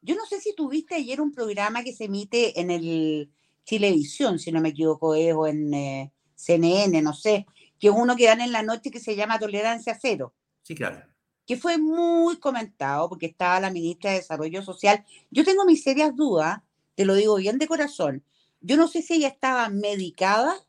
[0.00, 3.30] yo no sé si tuviste ayer un programa que se emite en el
[3.64, 7.46] Televisión, si no me equivoco, es, o en eh, CNN, no sé,
[7.78, 10.34] que es uno que dan en la noche que se llama Tolerancia Cero.
[10.62, 11.02] Sí, claro.
[11.46, 15.04] Que fue muy comentado porque estaba la ministra de Desarrollo Social.
[15.30, 16.60] Yo tengo mis serias dudas
[16.98, 18.24] te lo digo bien de corazón.
[18.60, 20.66] Yo no sé si ella estaba medicada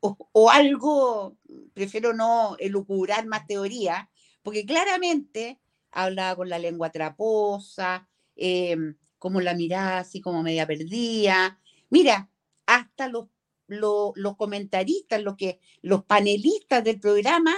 [0.00, 1.36] o, algo,
[1.72, 4.10] prefiero no elucubrar más teoría,
[4.44, 5.58] porque claramente
[5.90, 11.58] hablaba con la lengua traposa, em, como la mirada así como media perdida.
[11.90, 12.30] Mira,
[12.66, 13.26] hasta los
[13.66, 17.54] los comentaristas, los, que, los panelistas del programa,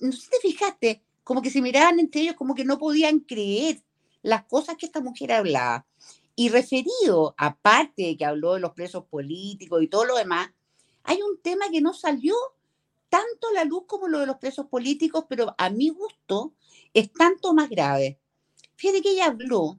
[0.00, 3.20] no sé si te fijaste, como que se miraban entre ellos como que no podían
[3.20, 3.82] creer
[4.22, 5.86] las cosas que esta mujer hablaba.
[6.36, 10.50] Y referido, aparte de que habló de los presos políticos y todo lo demás,
[11.02, 12.34] hay un tema que no salió
[13.14, 16.52] tanto la luz como lo de los presos políticos, pero a mi gusto
[16.92, 18.18] es tanto más grave.
[18.74, 19.78] Fíjate que ella habló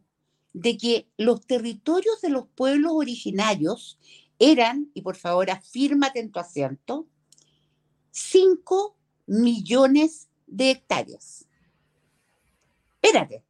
[0.53, 3.99] de que los territorios de los pueblos originarios
[4.39, 7.07] eran, y por favor afírmate en tu asiento,
[8.11, 8.95] 5
[9.25, 11.45] millones de hectáreas.
[13.01, 13.43] Espérate.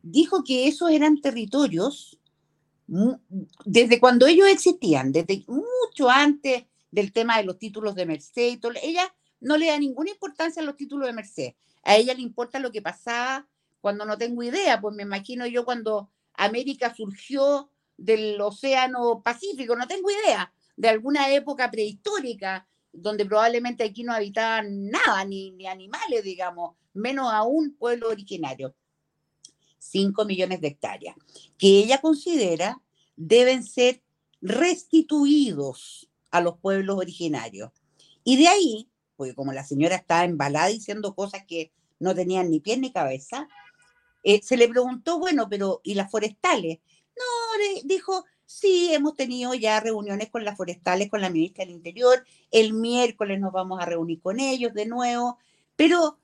[0.00, 2.20] Dijo que esos eran territorios
[3.64, 9.12] desde cuando ellos existían, desde mucho antes del tema de los títulos de Merced Ella
[9.40, 11.54] no le da ninguna importancia a los títulos de Merced.
[11.82, 13.48] A ella le importa lo que pasaba
[13.80, 19.88] cuando no tengo idea, pues me imagino yo cuando América surgió del Océano Pacífico, no
[19.88, 26.22] tengo idea, de alguna época prehistórica, donde probablemente aquí no habitaban nada, ni, ni animales,
[26.22, 28.74] digamos, menos aún pueblo originario.
[29.78, 31.16] 5 millones de hectáreas,
[31.58, 32.80] que ella considera
[33.16, 34.00] deben ser
[34.40, 37.70] restituidos a los pueblos originarios.
[38.24, 42.58] Y de ahí, porque como la señora estaba embalada diciendo cosas que no tenían ni
[42.58, 43.46] pie ni cabeza,
[44.24, 46.80] eh, se le preguntó, bueno, pero ¿y las forestales?
[47.16, 52.24] No, dijo, sí, hemos tenido ya reuniones con las forestales, con la ministra del Interior,
[52.50, 55.38] el miércoles nos vamos a reunir con ellos de nuevo,
[55.76, 56.18] pero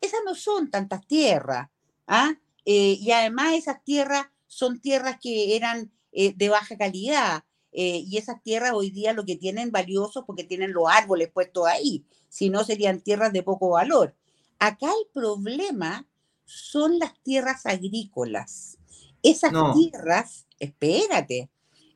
[0.00, 1.68] esas no son tantas tierras,
[2.06, 2.34] ¿ah?
[2.64, 8.42] Eh, y además esas tierras son tierras que eran eh, de baja calidad, y esas
[8.42, 12.64] tierras hoy día lo que tienen valioso porque tienen los árboles puestos ahí, si no
[12.64, 14.14] serían tierras de poco valor.
[14.58, 16.06] Acá el problema
[16.44, 18.78] son las tierras agrícolas.
[19.22, 21.50] Esas tierras, espérate,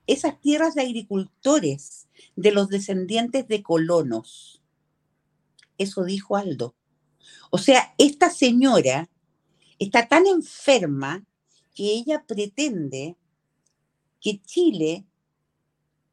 [0.07, 4.63] esas tierras de agricultores, de los descendientes de colonos.
[5.79, 6.75] Eso dijo Aldo.
[7.51, 9.11] O sea, esta señora
[9.79, 11.25] está tan enferma
[11.75, 13.17] que ella pretende
[14.21, 15.06] que Chile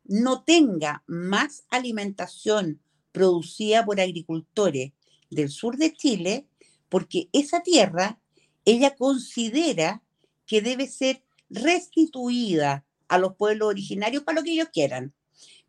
[0.05, 4.91] no tenga más alimentación producida por agricultores
[5.29, 6.47] del sur de Chile,
[6.89, 8.19] porque esa tierra
[8.65, 10.03] ella considera
[10.45, 15.13] que debe ser restituida a los pueblos originarios para lo que ellos quieran.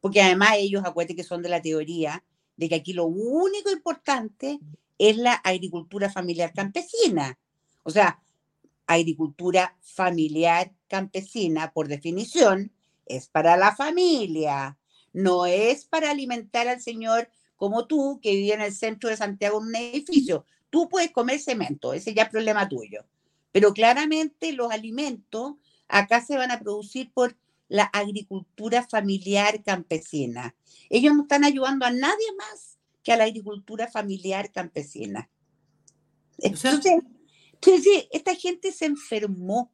[0.00, 2.24] Porque además ellos, acuérdense que son de la teoría
[2.56, 4.60] de que aquí lo único importante
[4.98, 7.38] es la agricultura familiar campesina.
[7.82, 8.22] O sea,
[8.86, 12.72] agricultura familiar campesina, por definición,
[13.06, 14.78] es para la familia,
[15.12, 19.60] no es para alimentar al señor como tú, que vive en el centro de Santiago
[19.60, 20.44] en un edificio.
[20.70, 23.04] Tú puedes comer cemento, ese ya es problema tuyo.
[23.52, 25.54] Pero claramente los alimentos
[25.88, 27.36] acá se van a producir por
[27.68, 30.54] la agricultura familiar campesina.
[30.90, 35.30] Ellos no están ayudando a nadie más que a la agricultura familiar campesina.
[36.38, 36.94] Entonces,
[38.10, 39.72] esta gente se enfermó.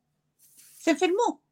[0.79, 1.43] Se enfermó.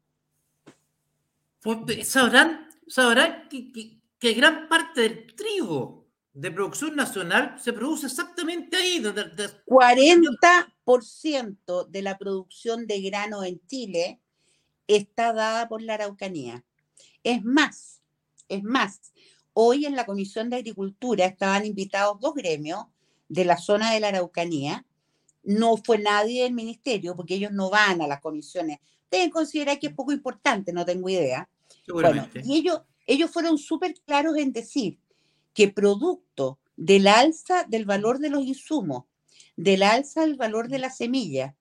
[2.03, 5.99] Sabrán, sabrán que gran parte del trigo
[6.33, 8.99] de producción nacional se produce exactamente ahí.
[8.99, 9.25] Donde,
[9.65, 14.21] 40% de la producción de grano en Chile
[14.87, 16.63] está dada por la Araucanía.
[17.23, 18.01] Es más,
[18.47, 19.11] es más,
[19.53, 22.85] hoy en la Comisión de Agricultura estaban invitados dos gremios
[23.27, 24.85] de la zona de la Araucanía.
[25.43, 28.79] No fue nadie del ministerio porque ellos no van a las comisiones.
[29.11, 31.49] Deben considerar que es poco importante, no tengo idea.
[31.87, 34.99] Bueno, y ellos, ellos fueron súper claros en decir
[35.53, 39.05] que producto del alza del valor de los insumos,
[39.55, 41.55] del alza del valor de la semilla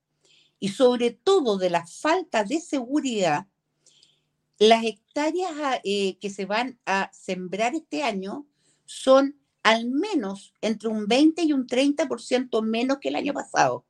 [0.60, 3.46] y sobre todo de la falta de seguridad,
[4.58, 8.46] las hectáreas ah, eh, que se van a sembrar este año
[8.86, 13.84] son al menos entre un 20 y un 30% menos que el año pasado.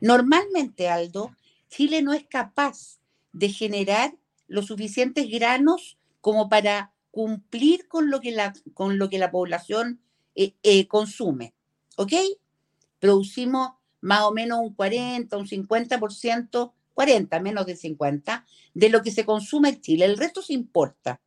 [0.00, 1.30] Normalmente, Aldo,
[1.72, 2.98] Chile no es capaz
[3.32, 4.14] de generar
[4.46, 10.00] los suficientes granos como para cumplir con lo que la, con lo que la población
[10.34, 11.54] eh, eh, consume.
[11.96, 12.12] ¿Ok?
[13.00, 13.70] Producimos
[14.02, 18.44] más o menos un 40, un 50%, 40, menos de 50,
[18.74, 20.04] de lo que se consume en Chile.
[20.04, 21.22] El resto se importa.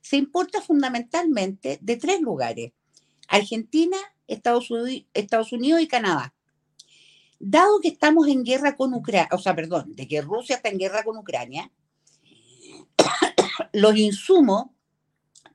[0.00, 2.72] Se importa fundamentalmente de tres lugares.
[3.26, 3.96] Argentina,
[4.28, 6.34] Estados Unidos, Estados Unidos y Canadá.
[7.44, 10.78] Dado que estamos en guerra con Ucrania, o sea, perdón, de que Rusia está en
[10.78, 11.70] guerra con Ucrania,
[13.72, 14.66] los insumos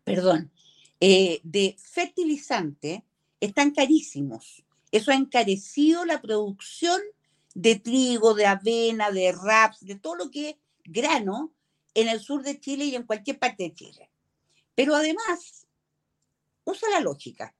[0.07, 0.53] perdón,
[1.01, 3.03] eh, de fertilizante
[3.41, 4.63] están carísimos.
[4.89, 7.01] Eso ha encarecido la producción
[7.53, 11.53] de trigo, de avena, de raps, de todo lo que es grano
[11.93, 14.09] en el sur de Chile y en cualquier parte de Chile.
[14.75, 15.67] Pero además,
[16.63, 17.53] usa la lógica.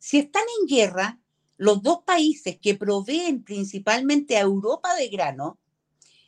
[0.00, 1.20] Si están en guerra,
[1.58, 5.58] los dos países que proveen principalmente a Europa de grano,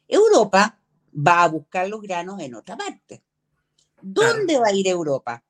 [0.07, 0.79] Europa
[1.17, 3.23] va a buscar los granos en otra parte.
[4.03, 5.45] ¿Dónde va a ir Europa?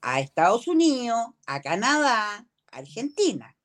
[0.00, 3.56] A Estados Unidos, a Canadá, a Argentina.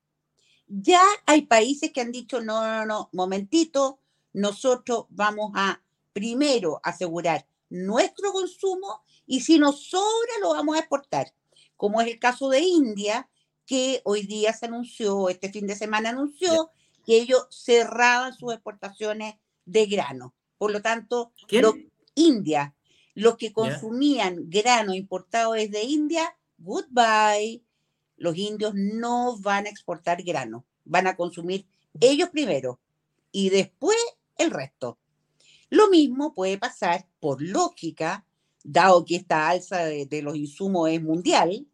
[0.68, 4.00] Ya hay países que han dicho, no, no, no, momentito,
[4.34, 11.34] nosotros vamos a primero asegurar nuestro consumo y si nos sobra lo vamos a exportar,
[11.78, 13.30] como es el caso de India,
[13.74, 16.70] que hoy día se anunció, este fin de semana anunció,
[17.08, 19.34] que ellos cerraban sus exportaciones
[19.66, 20.36] de grano.
[20.60, 21.34] Por lo tanto,
[22.14, 22.76] India,
[23.16, 27.64] los que consumían grano importado desde India, goodbye.
[28.16, 31.66] Los indios no van a exportar grano, van a consumir
[32.00, 32.80] ellos primero
[33.32, 33.98] y después
[34.38, 35.00] el resto.
[35.72, 38.24] Lo mismo puede pasar por lógica,
[38.64, 41.66] dado que esta alza de, los insumos es mundial.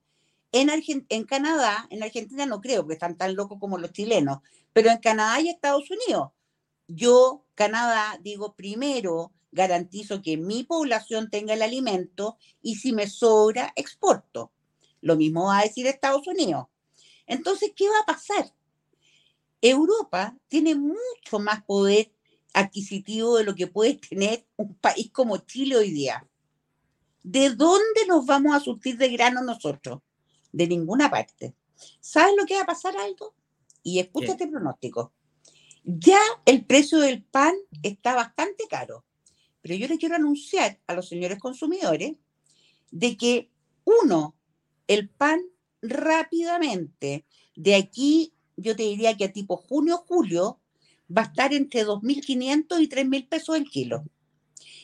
[0.51, 0.69] En,
[1.09, 4.39] en Canadá, en Argentina no creo que están tan locos como los chilenos,
[4.73, 6.31] pero en Canadá y Estados Unidos.
[6.87, 13.73] Yo, Canadá, digo, primero garantizo que mi población tenga el alimento y si me sobra,
[13.75, 14.51] exporto.
[15.01, 16.67] Lo mismo va a decir Estados Unidos.
[17.25, 18.53] Entonces, ¿qué va a pasar?
[19.61, 22.11] Europa tiene mucho más poder
[22.53, 26.27] adquisitivo de lo que puede tener un país como Chile hoy día.
[27.23, 30.01] ¿De dónde nos vamos a surtir de grano nosotros?
[30.51, 31.55] De ninguna parte.
[31.99, 33.35] ¿Sabes lo que va a pasar algo?
[33.83, 35.13] Y escúchate el pronóstico.
[35.83, 39.05] Ya el precio del pan está bastante caro,
[39.61, 42.13] pero yo le quiero anunciar a los señores consumidores
[42.91, 43.51] de que
[43.85, 44.35] uno,
[44.87, 45.41] el pan
[45.81, 47.25] rápidamente,
[47.55, 50.59] de aquí yo te diría que a tipo junio, julio,
[51.15, 54.03] va a estar entre 2.500 y 3.000 pesos el kilo.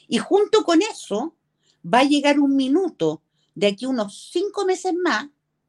[0.08, 1.36] Y junto con eso
[1.86, 3.22] va a llegar un minuto
[3.54, 5.28] de aquí unos cinco meses más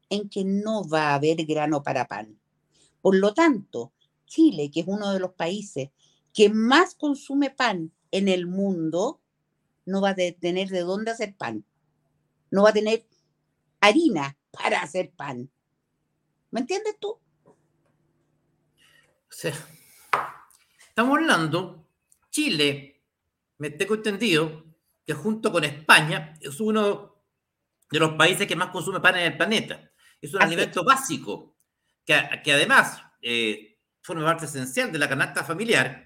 [0.09, 2.39] en que no va a haber grano para pan.
[3.01, 3.93] Por lo tanto,
[4.25, 5.89] Chile, que es uno de los países
[6.33, 9.21] que más consume pan en el mundo,
[9.85, 11.65] no va a tener de dónde hacer pan.
[12.51, 13.05] No va a tener
[13.81, 15.49] harina para hacer pan.
[16.51, 17.19] ¿Me entiendes tú?
[20.89, 21.87] Estamos hablando,
[22.31, 23.01] Chile,
[23.57, 24.63] me tengo entendido,
[25.05, 27.15] que junto con España es uno
[27.89, 29.89] de los países que más consume pan en el planeta.
[30.21, 31.55] Es un alimento básico,
[32.05, 36.05] que, que además eh, forma parte esencial de la canasta familiar.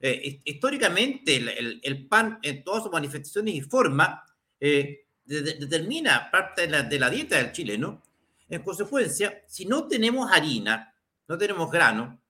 [0.00, 1.36] Eh, históricamente,
[1.82, 4.22] el, pan en todas sus manifestaciones y forma
[4.60, 8.02] eh, determina parte de la, de la dieta del chileno.
[8.48, 10.94] En consecuencia, si no tenemos harina,
[11.26, 12.20] no tenemos grano,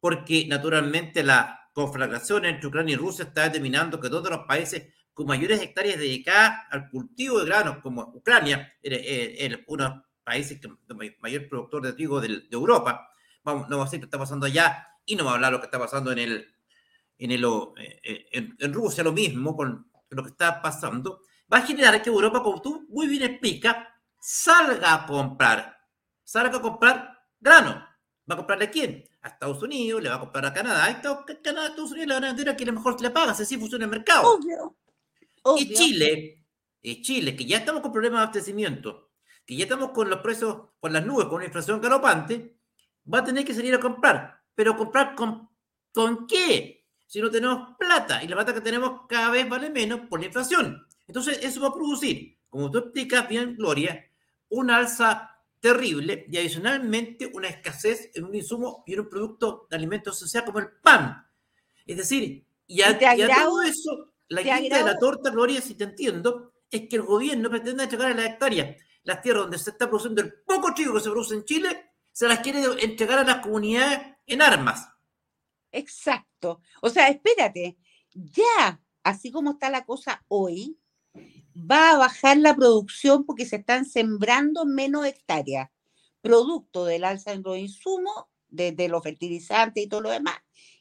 [0.00, 5.26] porque naturalmente la conflagración entre Ucrania y Rusia está determinando que todos los países con
[5.26, 10.68] mayores hectáreas dedicadas al cultivo de granos, como Ucrania, es uno de los países que,
[11.20, 13.08] mayor productor de trigo de, Europa,
[13.44, 15.60] vamos, no va a decir qué está pasando allá y no va a hablar lo
[15.60, 16.54] que está pasando en el,
[17.18, 17.44] en, el,
[17.76, 18.26] eh,
[18.58, 22.62] en, Rusia, lo mismo con lo que está pasando, va a generar que Europa, como
[22.62, 23.76] tú muy bien explicas,
[24.20, 25.78] salga a comprar,
[26.24, 27.92] salga a comprar grano.
[28.30, 29.04] ¿Va a comprarle a quién?
[29.22, 30.90] A Estados Unidos, le va a comprar a Canadá.
[30.90, 30.94] Y
[31.42, 33.90] Canadá, Estados Unidos le van a vender a quien mejor le paga, así funciona el
[33.90, 34.34] mercado.
[34.34, 34.76] Obvio.
[35.58, 36.44] Y Chile,
[36.80, 39.11] y Chile, que ya estamos con problemas de abastecimiento,
[39.46, 42.56] que ya estamos con los precios por las nubes, con una inflación galopante,
[43.12, 44.40] va a tener que salir a comprar.
[44.54, 45.48] Pero comprar con,
[45.92, 46.86] ¿con qué?
[47.06, 50.26] Si no tenemos plata, y la plata que tenemos cada vez vale menos por la
[50.26, 50.86] inflación.
[51.06, 54.06] Entonces, eso va a producir, como tú explicas bien, Gloria,
[54.48, 59.76] una alza terrible y adicionalmente una escasez en un insumo y en un producto de
[59.76, 61.24] alimento social como el pan.
[61.86, 66.54] Es decir, y a, todo eso, la guinda de la torta, Gloria, si te entiendo,
[66.70, 70.22] es que el gobierno pretende entregar a las hectáreas las tierras donde se está produciendo
[70.22, 74.16] el poco trigo que se produce en Chile, se las quiere entregar a las comunidades
[74.26, 74.88] en armas.
[75.72, 76.60] Exacto.
[76.82, 77.78] O sea, espérate,
[78.12, 80.78] ya, así como está la cosa hoy,
[81.54, 85.70] va a bajar la producción porque se están sembrando menos hectáreas,
[86.20, 90.36] producto del alza en los insumos, de, los fertilizantes y todo lo demás,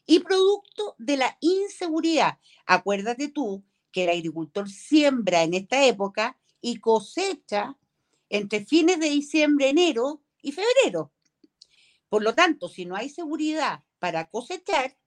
[0.05, 2.38] y producto de la inseguridad.
[2.65, 7.78] Acuérdate tú que el agricultor siembra en esta época y cosecha
[8.32, 11.11] entre fines de diciembre, enero y febrero.
[12.07, 14.97] Por lo tanto, si no hay seguridad para cosechar,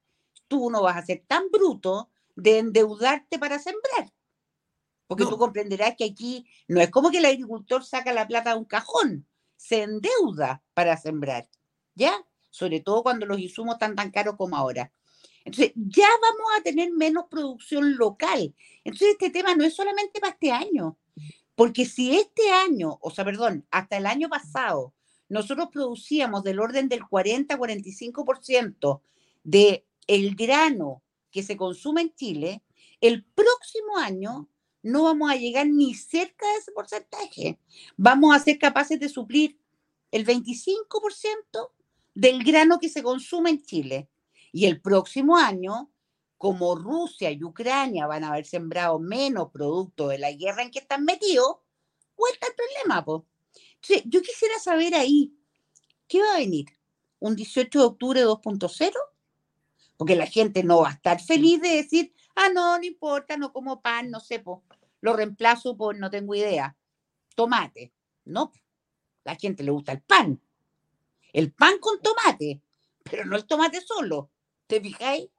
[0.47, 4.13] tú no vas a ser tan bruto de endeudarte para sembrar.
[5.07, 8.59] Porque tú comprenderás que aquí no es como que el agricultor saca la plata de
[8.59, 11.49] un cajón, se endeuda para sembrar,
[11.95, 12.27] ¿ya?
[12.51, 14.93] Sobre todo cuando los insumos están tan caros como ahora.
[15.47, 18.55] Entonces, ya vamos a tener menos producción local.
[18.83, 20.99] Entonces, este tema no es solamente para este año.
[21.55, 24.93] Porque si este año, o sea, perdón, hasta el año pasado,
[25.29, 29.01] nosotros producíamos del orden del 40-45%
[29.45, 32.63] de el grano que se consume en Chile,
[33.01, 34.49] el próximo año
[34.83, 37.59] no vamos a llegar ni cerca de ese porcentaje.
[37.97, 39.59] Vamos a ser capaces de suplir
[40.11, 41.71] el 25%
[42.15, 44.09] del grano que se consume en Chile.
[44.53, 45.91] Y el próximo año,
[46.45, 50.81] como Rusia y Ucrania van a haber sembrado menos producto de la guerra en que
[50.81, 51.57] están metidos,
[52.19, 53.03] vuelta el problema.
[54.05, 55.35] yo quisiera saber ahí,
[56.07, 56.67] ¿qué va a venir?
[57.19, 58.93] ¿Un 18 de octubre 2.0?
[59.97, 63.51] Porque la gente no va a estar feliz de decir, ah, no, no importa, no
[63.51, 64.59] como pan, no sé, pues,
[65.01, 66.77] lo reemplazo por, no tengo idea,
[67.35, 67.95] tomate.
[68.27, 68.53] No,
[69.25, 70.39] la gente le gusta el pan.
[71.33, 72.61] El pan con tomate,
[73.03, 74.31] pero no el tomate solo.
[74.67, 75.31] ¿Te fijáis?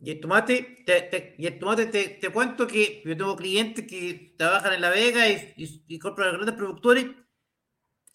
[0.00, 4.74] Y el tomate, te, y el tomate te, cuento que yo tengo clientes que trabajan
[4.74, 7.06] en La Vega y, y, compran a grandes productores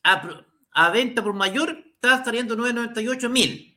[0.04, 3.70] a, venta por mayor, está saliendo 998 mil.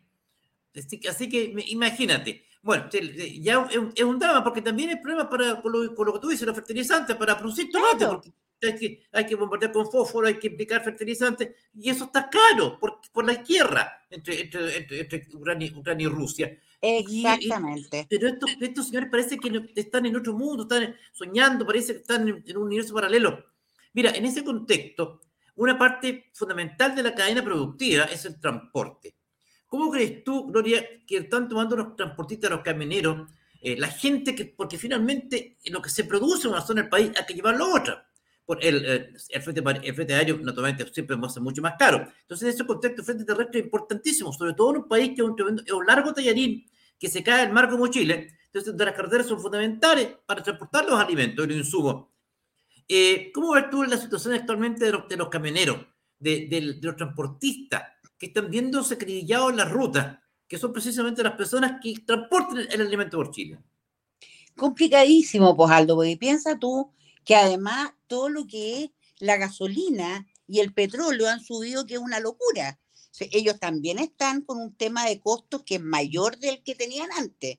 [1.09, 2.45] Así, que imagínate.
[2.63, 6.47] Bueno, ya es un, drama porque también hay problemas para, con, lo, que tú dices,
[6.47, 8.33] los fertilizantes, para producir tomate, porque
[8.63, 12.79] hay que, hay que bombardear con fósforo, hay que implicar fertilizantes, y eso está caro
[12.79, 16.59] por, por la guerra entre, entre, entre, Ucrania, y Rusia.
[16.81, 18.07] Exactamente.
[18.09, 22.29] pero estos, estos, señores parece que están en otro mundo, están soñando, parece que están
[22.29, 23.45] en, un universo paralelo.
[23.93, 25.22] Mira, en ese contexto,
[25.57, 29.16] una parte fundamental de la cadena productiva es el transporte.
[29.66, 34.45] ¿Cómo crees tú, Gloria, que están tomando los transportistas, los camioneros, eh, la gente que,
[34.45, 37.81] porque finalmente lo que se produce en una zona del país hay que llevarlo a
[37.81, 38.11] otra?
[38.47, 41.74] Por el, eh, el, frente, el frente aéreo naturalmente siempre va a ser mucho más
[41.76, 42.09] caro.
[42.22, 45.62] Entonces, ese contexto, frente terrestre es importantísimo, sobre todo en un país que es un,
[45.66, 46.64] es un largo tallarín
[46.99, 48.28] que se cae el mar como Chile.
[48.47, 52.07] Entonces, las carreteras son fundamentales para transportar los alimentos y los insumos.
[52.88, 55.78] Eh, ¿Cómo ves tú la situación actualmente de los, de los camioneros,
[56.20, 57.82] de, de, los transportistas
[58.16, 62.68] que están viendo sacrificados en las rutas, que son precisamente las personas que transportan el,
[62.72, 63.59] el alimento por Chile?
[64.55, 66.92] Complicadísimo, pues Aldo, porque piensa tú
[67.27, 72.01] que además todo lo que es la gasolina y el petróleo han subido, que es
[72.01, 72.81] una locura.
[73.18, 77.59] ellos también están con un tema de costos que es mayor del que tenían antes,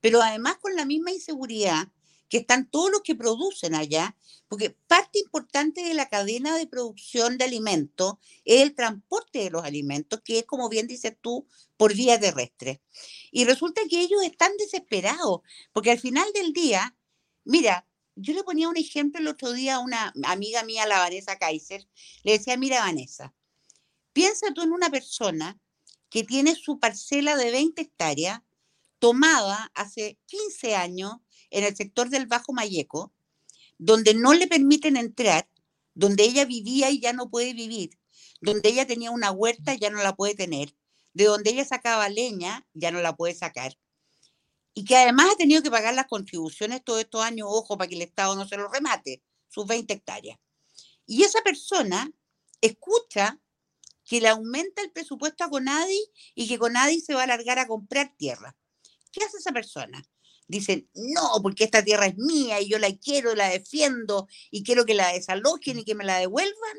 [0.00, 1.88] pero además con la misma inseguridad
[2.28, 4.16] que están todos los que producen allá,
[4.48, 8.14] porque parte importante de la cadena de producción de alimentos
[8.44, 11.46] es el transporte de los alimentos, que es, como bien dices tú,
[11.76, 12.82] por vía terrestre.
[13.30, 15.40] Y resulta que ellos están desesperados,
[15.72, 16.96] porque al final del día,
[17.44, 17.86] mira,
[18.16, 21.86] yo le ponía un ejemplo el otro día a una amiga mía, la Vanessa Kaiser,
[22.24, 23.34] le decía, mira Vanessa,
[24.12, 25.60] piensa tú en una persona
[26.08, 28.40] que tiene su parcela de 20 hectáreas
[28.98, 31.16] tomada hace 15 años
[31.50, 33.12] en el sector del Bajo Mayeco,
[33.78, 35.48] donde no le permiten entrar,
[35.94, 37.98] donde ella vivía y ya no puede vivir,
[38.40, 40.74] donde ella tenía una huerta, ya no la puede tener,
[41.12, 43.76] de donde ella sacaba leña, ya no la puede sacar,
[44.78, 47.94] y que además ha tenido que pagar las contribuciones todos estos años, ojo, para que
[47.94, 50.38] el Estado no se lo remate, sus 20 hectáreas.
[51.06, 52.12] Y esa persona
[52.60, 53.40] escucha
[54.04, 55.98] que le aumenta el presupuesto a Conadi
[56.34, 58.54] y que Conadi se va a largar a comprar tierra.
[59.10, 60.04] ¿Qué hace esa persona?
[60.46, 64.84] Dicen, no, porque esta tierra es mía y yo la quiero, la defiendo y quiero
[64.84, 66.76] que la desalojen y que me la devuelvan.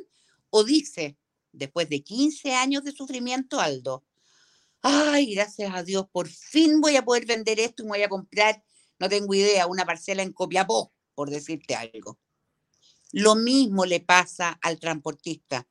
[0.52, 1.18] O dice,
[1.52, 4.06] después de 15 años de sufrimiento, Aldo,
[4.82, 8.64] ay, gracias a Dios, por fin voy a poder vender esto y voy a comprar,
[9.00, 12.18] no tengo idea, una parcela en Copiapó, por decirte algo.
[13.12, 15.68] Lo mismo le pasa al transportista.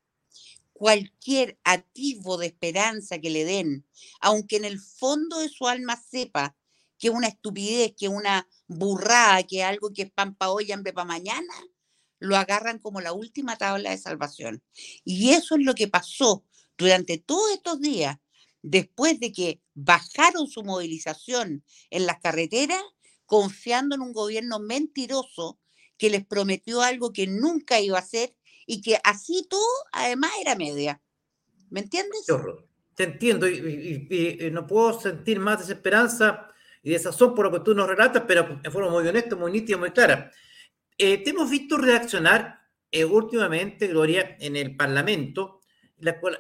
[0.73, 3.87] Cualquier atisbo de esperanza que le den,
[4.21, 6.57] aunque en el fondo de su alma sepa
[6.99, 10.51] que es una estupidez, que es una burrada, que es algo que es pan para
[10.51, 11.55] hoy, hambre para mañana,
[12.19, 14.63] lo agarran como la última tabla de salvación.
[15.05, 16.45] Y eso es lo que pasó
[16.79, 18.17] durante todos estos días
[18.63, 22.83] después de que bajaron su movilización en las carreteras,
[23.27, 25.59] confiando en un gobierno mentiroso
[25.99, 28.35] que les prometió algo que nunca iba a hacer
[28.67, 31.01] y que así todo, además, era media.
[31.71, 32.27] ¿Me entiendes?
[32.95, 36.49] Te entiendo y, no puedo sentir más desesperanza
[36.83, 39.77] y desazón por lo que tú nos relatas, pero de forma muy honesta, muy nítida,
[39.77, 40.31] muy clara.
[40.99, 45.56] Eh, te hemos visto reaccionar eh, últimamente, Gloria, en el Parlamento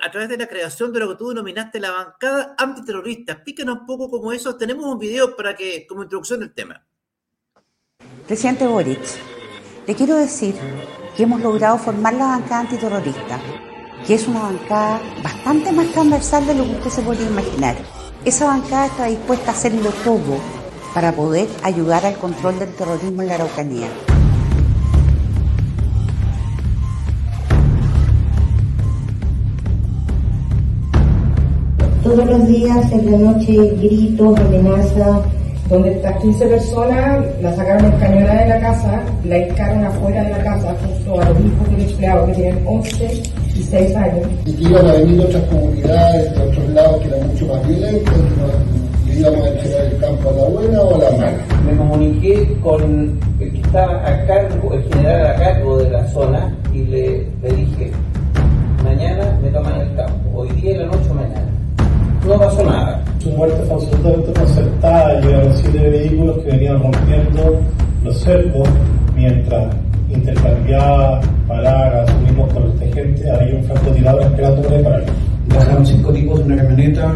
[0.00, 3.32] a través de la creación de lo que tú denominaste la bancada antiterrorista.
[3.32, 4.56] Explícanos un poco cómo eso.
[4.56, 6.84] Tenemos un video para que, como introducción del tema.
[8.26, 9.00] Presidente Boric,
[9.86, 10.54] le quiero decir
[11.16, 13.40] que hemos logrado formar la bancada antiterrorista,
[14.06, 17.76] que es una bancada bastante más transversal de lo que usted se puede imaginar.
[18.24, 20.38] Esa bancada está dispuesta a hacerlo todo
[20.92, 23.88] para poder ayudar al control del terrorismo en la Araucanía.
[32.06, 35.22] Todos los días en la noche gritos, amenazas.
[35.68, 40.44] Donde estas 15 personas la sacaron escañonada de la casa, la hincaron afuera de la
[40.44, 43.22] casa, justo a los hijos del empleado que tienen 11
[43.56, 44.28] y 6 años.
[44.44, 48.14] Y que iban a venir otras comunidades de otros lados que eran mucho más violentas,
[49.04, 51.38] que le íbamos a entregar el campo a la buena o a la mala.
[51.66, 56.56] Me comuniqué con el que estaba a cargo, el general a cargo de la zona,
[56.72, 57.90] y le, le dije,
[58.84, 61.55] mañana me toman el campo, hoy día en la noche o mañana.
[62.36, 63.02] No pasó nada.
[63.22, 67.62] Su muerte fue absolutamente concertada, llegaron siete vehículos que venían rompiendo
[68.04, 68.68] los cercos
[69.14, 69.74] mientras
[70.10, 75.12] intercambiaba palabras, asumimos con esta gente, había un francotirador esperando para dispararle.
[75.48, 77.12] Bajaron cinco tipos de una camioneta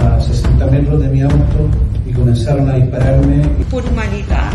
[0.00, 1.68] a 60 metros de mi auto
[2.06, 3.42] y comenzaron a dispararme.
[3.70, 4.52] Por humanidad,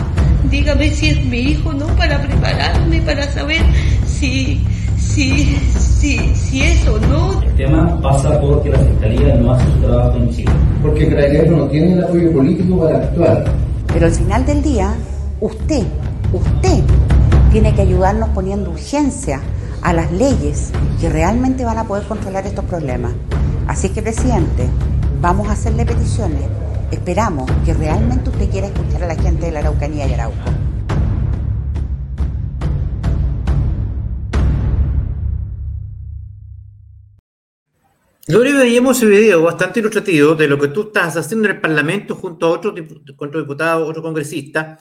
[0.49, 1.85] dígame si es mi hijo, ¿no?
[1.95, 3.61] Para prepararme, para saber
[4.07, 4.65] si,
[5.07, 5.57] si,
[5.99, 7.41] si, si es o no.
[7.41, 10.51] El tema pasa porque la Fiscalía no hace su trabajo en Chile.
[10.81, 13.45] Porque Carabineros no tiene el apoyo político para actuar.
[13.93, 14.93] Pero al final del día,
[15.41, 15.83] usted,
[16.33, 16.83] usted
[17.51, 19.41] tiene que ayudarnos poniendo urgencia
[19.81, 23.13] a las leyes que realmente van a poder controlar estos problemas.
[23.67, 24.67] Así que, presidente,
[25.21, 26.43] vamos a hacerle peticiones.
[26.91, 30.66] Esperamos que realmente usted quiera escuchar a la gente de la Araucanía y Arauco.
[38.29, 42.13] Gloria, veíamos ese video bastante ilustrativo de lo que tú estás haciendo en el Parlamento
[42.13, 42.75] junto a otro,
[43.17, 44.77] otro diputado, otro congresista.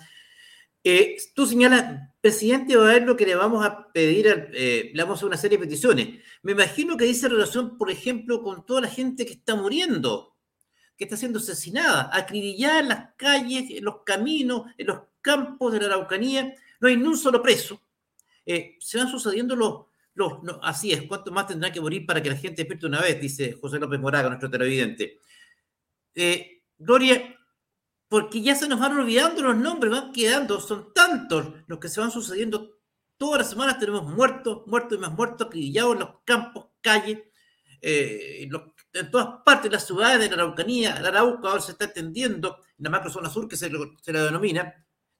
[0.83, 5.03] Eh, tú señalas, presidente, va a ver lo que le vamos a pedir, eh, le
[5.05, 6.09] vamos a una serie de peticiones.
[6.43, 10.37] Me imagino que dice relación, por ejemplo, con toda la gente que está muriendo,
[10.97, 15.79] que está siendo asesinada, acribillada en las calles, en los caminos, en los campos de
[15.79, 16.53] la Araucanía.
[16.81, 17.81] No hay ni un solo preso.
[18.45, 19.85] Eh, se van sucediendo los,
[20.17, 23.03] los, no, así es, ¿cuánto más tendrá que morir para que la gente despierte una
[23.03, 23.21] vez?
[23.21, 25.21] Dice José López Moraga, nuestro televidente.
[26.15, 27.37] Eh, Gloria,
[28.09, 32.01] porque ya se nos van olvidando los nombres, van quedando, son tantos los que se
[32.01, 32.79] van sucediendo.
[33.19, 37.19] Todas las semanas tenemos muertos, muertos y más muertos, acribillados en los campos, calles,
[37.83, 40.99] eh, en, todas partes de las ciudades de la Araucanía.
[41.01, 43.71] La Arauca ahora se está extendiendo, en la macrozona sur que se,
[44.03, 44.75] se la denomina.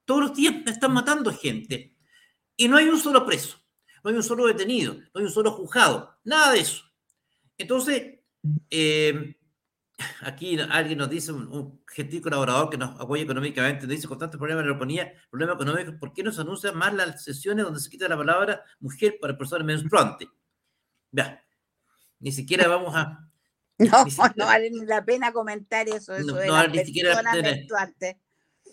[0.05, 1.95] Todos los días están matando gente.
[2.55, 3.59] Y no hay un solo preso,
[4.03, 6.83] no hay un solo detenido, no hay un solo juzgado, nada de eso.
[7.57, 8.19] Entonces,
[8.69, 9.35] eh,
[10.21, 14.19] aquí alguien nos dice, un, un gentil colaborador que nos apoya económicamente, nos dice, con
[14.19, 17.65] tantos problemas de la economía, problemas económicos, ¿por qué no se anuncian más las sesiones
[17.65, 20.27] donde se quita la palabra mujer para personas menstruantes?
[21.11, 21.43] Ya,
[22.19, 23.23] ni siquiera vamos a...
[23.79, 26.83] No, siquiera- no vale ni la pena comentar eso, eso No, de no las ni
[26.85, 28.15] siquiera personas la menstruantes.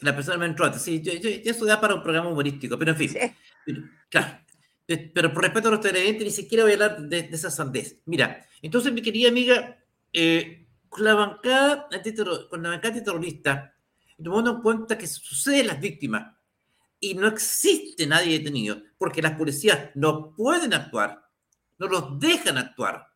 [0.01, 3.09] La persona menstruante, sí, yo- yo- eso da para un programa humorístico, pero en fin.
[3.11, 3.18] Sí.
[3.66, 4.39] Pero, Claro.
[4.87, 7.51] Eh, Pero por respeto a los televidentes, ni siquiera voy a hablar de, de esa
[7.51, 8.01] sandez.
[8.07, 11.89] Mira, entonces, mi querida amiga, eh, con la bancada
[12.49, 13.76] con la bancada antiterrorista,
[14.22, 16.37] tomando en cuenta que suceden las víctimas
[17.01, 21.28] y no existe nadie detenido, porque las policías no pueden actuar,
[21.78, 23.09] no los dejan actuar.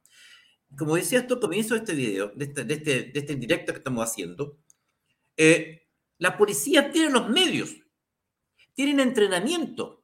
[0.77, 3.73] Como decía esto al comienzo de este video, de este, de este, de este que
[3.73, 4.59] estamos haciendo,
[5.37, 5.87] eh,
[6.19, 7.77] la policía tiene los medios,
[8.75, 9.98] tienen entrenamiento,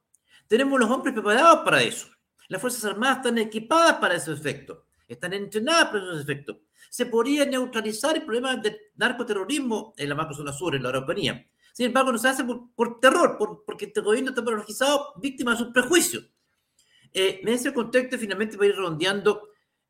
[0.47, 2.09] tenemos los hombres preparados para eso.
[2.49, 6.59] Las Fuerzas Armadas están equipadas para ese efecto, están entrenadas para esos efectos.
[6.91, 11.45] Se podría neutralizar el problema del narcoterrorismo en la macrozona sur, en la Araucanía.
[11.73, 15.57] Sin embargo, no se hace por, terror, por- porque este gobierno está paralizado, víctima de
[15.59, 16.31] sus prejuicios.
[17.13, 19.49] Eh, en ese contexto, finalmente, para ir redondeando,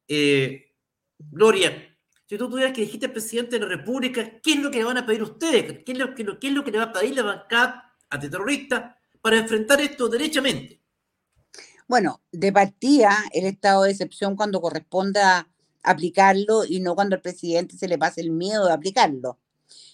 [0.08, 0.72] eh,
[1.18, 1.96] Gloria,
[2.26, 4.96] si tú tuvieras que elegirte presidente de la República, ¿qué es lo que le van
[4.98, 5.82] a pedir ustedes?
[5.84, 9.38] ¿Qué es lo qué es lo que le va a pedir la bancada antiterrorista para
[9.38, 10.82] enfrentar esto derechamente?
[11.88, 15.48] Bueno, de partida el estado de excepción cuando corresponda
[15.82, 19.38] aplicarlo y no cuando al presidente se le pase el miedo de aplicarlo.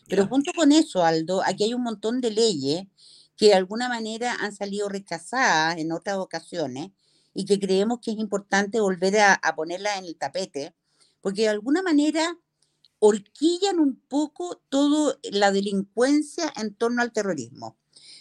[0.09, 2.89] Pero junto con eso, Aldo, aquí hay un montón de leyes
[3.37, 6.91] que de alguna manera han salido rechazadas en otras ocasiones
[7.33, 10.74] y que creemos que es importante volver a, a ponerlas en el tapete,
[11.20, 12.37] porque de alguna manera
[12.99, 17.80] horquillan un poco toda la delincuencia en torno al terrorismo.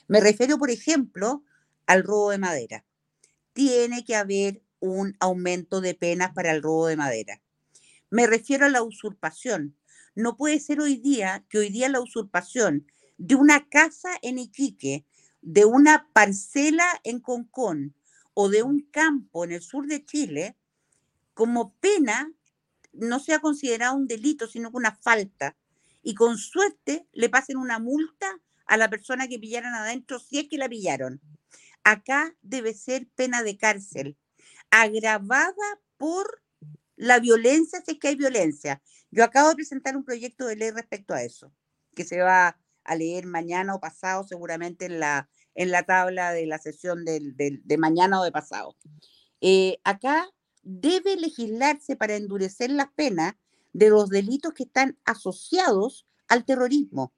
[0.10, 1.43] Me refiero, por ejemplo,
[1.86, 2.84] al robo de madera.
[3.53, 7.43] Tiene que haber un aumento de penas para el robo de madera.
[8.10, 9.78] Me refiero a la usurpación.
[10.16, 12.88] No puede ser hoy día que hoy día la usurpación
[13.20, 15.05] de una casa en Iquique,
[15.43, 17.93] de una parcela en Concón
[18.34, 20.57] o de un campo en el sur de Chile,
[21.36, 22.34] como pena
[22.93, 25.55] no sea considerado un delito, sino una falta.
[26.01, 28.39] Y con suerte le pasen una multa
[28.70, 31.20] a la persona que pillaron adentro, si es que la pillaron.
[31.84, 34.15] Acá debe ser pena de cárcel,
[34.70, 36.43] agravada por
[36.95, 38.82] la violencia si es que hay violencia.
[39.09, 41.51] Yo acabo de presentar un proyecto de ley respecto a eso,
[41.95, 46.45] que se va a leer mañana o pasado seguramente en la, en la tabla de
[46.45, 48.78] la sesión de mañana o de pasado.
[49.41, 50.30] Eh, acá
[50.61, 53.34] debe legislarse para endurecer las penas
[53.74, 57.13] de los delitos que están asociados al terrorismo.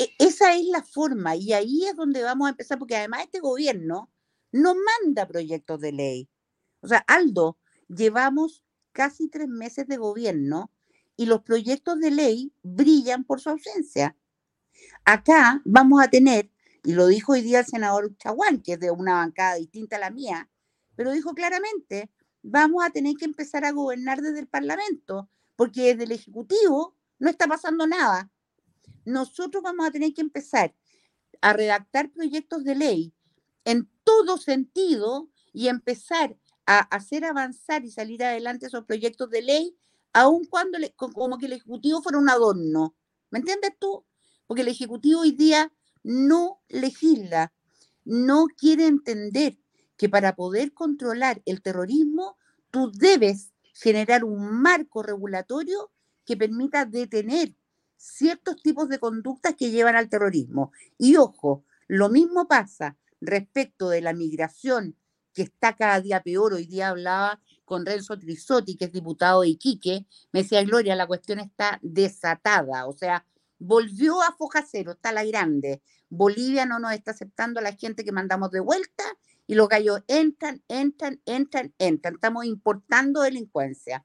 [0.00, 3.40] E- esa es la forma y ahí es donde vamos a empezar, porque además este
[3.40, 4.10] gobierno
[4.50, 6.30] no manda proyectos de ley.
[6.80, 10.72] O sea, Aldo, llevamos casi tres meses de gobierno
[11.18, 14.16] y los proyectos de ley brillan por su ausencia.
[15.04, 16.50] Acá vamos a tener,
[16.82, 20.00] y lo dijo hoy día el senador Chaguán, que es de una bancada distinta a
[20.00, 20.48] la mía,
[20.96, 22.10] pero dijo claramente,
[22.42, 27.28] vamos a tener que empezar a gobernar desde el Parlamento, porque desde el Ejecutivo no
[27.28, 28.30] está pasando nada.
[29.04, 30.74] Nosotros vamos a tener que empezar
[31.40, 33.14] a redactar proyectos de ley
[33.64, 36.36] en todo sentido y empezar
[36.66, 39.76] a hacer avanzar y salir adelante esos proyectos de ley,
[40.12, 42.94] aun cuando le- co- como que el Ejecutivo fuera un adorno.
[43.30, 44.04] ¿Me entiendes tú?
[44.46, 45.72] Porque el Ejecutivo hoy día
[46.02, 47.52] no legisla,
[48.04, 49.58] no quiere entender
[49.96, 52.36] que para poder controlar el terrorismo,
[52.70, 55.90] tú debes generar un marco regulatorio
[56.24, 57.54] que permita detener
[58.00, 60.72] ciertos tipos de conductas que llevan al terrorismo.
[60.96, 64.96] Y ojo, lo mismo pasa respecto de la migración
[65.34, 66.54] que está cada día peor.
[66.54, 71.06] Hoy día hablaba con Renzo Trisotti, que es diputado de Iquique, me decía, Gloria, la
[71.06, 73.24] cuestión está desatada, o sea,
[73.58, 75.82] volvió a foja cero, está la grande.
[76.08, 79.04] Bolivia no nos está aceptando a la gente que mandamos de vuelta
[79.46, 82.14] y los gallos entran, entran, entran, entran.
[82.14, 84.04] Estamos importando delincuencia.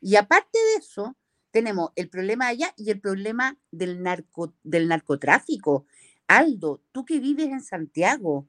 [0.00, 1.16] Y aparte de eso,
[1.52, 5.86] tenemos el problema allá y el problema del, narco, del narcotráfico.
[6.26, 8.48] Aldo, tú que vives en Santiago,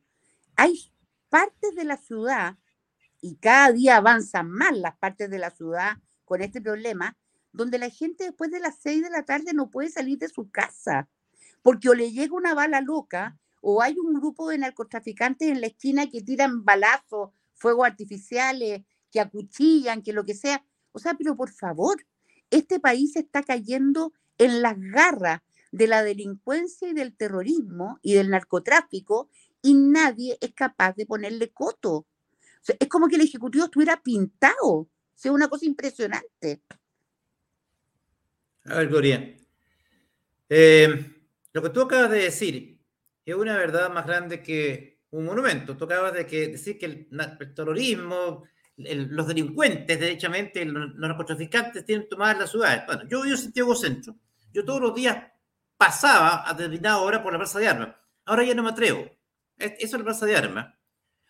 [0.55, 0.91] hay
[1.29, 2.57] partes de la ciudad,
[3.21, 7.17] y cada día avanzan más las partes de la ciudad con este problema,
[7.53, 10.49] donde la gente después de las seis de la tarde no puede salir de su
[10.49, 11.07] casa,
[11.61, 15.67] porque o le llega una bala loca, o hay un grupo de narcotraficantes en la
[15.67, 20.65] esquina que tiran balazos, fuegos artificiales, que acuchillan, que lo que sea.
[20.91, 22.05] O sea, pero por favor,
[22.53, 25.41] este país está cayendo en las garras
[25.71, 29.29] de la delincuencia y del terrorismo y del narcotráfico
[29.61, 32.05] y nadie es capaz de ponerle coto.
[32.79, 34.71] Es como que el Ejecutivo estuviera pintado.
[34.71, 36.61] O sea, una cosa impresionante.
[38.65, 39.35] A ver, Gloria.
[40.49, 41.11] Eh,
[41.51, 42.79] lo que tú acabas de decir
[43.25, 45.75] es una verdad más grande que un monumento.
[45.75, 48.43] Tú acabas de que, decir que el terrorismo,
[48.77, 52.83] el- los delincuentes, derechamente, los, narcotraficantes tienen tomadas las ciudades.
[52.85, 54.15] Bueno, yo vivo en Santiago Centro.
[54.51, 55.17] Yo todos los días
[55.77, 57.89] pasaba a determinada hora por la plaza de armas.
[58.25, 59.01] Ahora ya no me atrevo.
[59.57, 60.73] Es- Eso es la plaza de armas.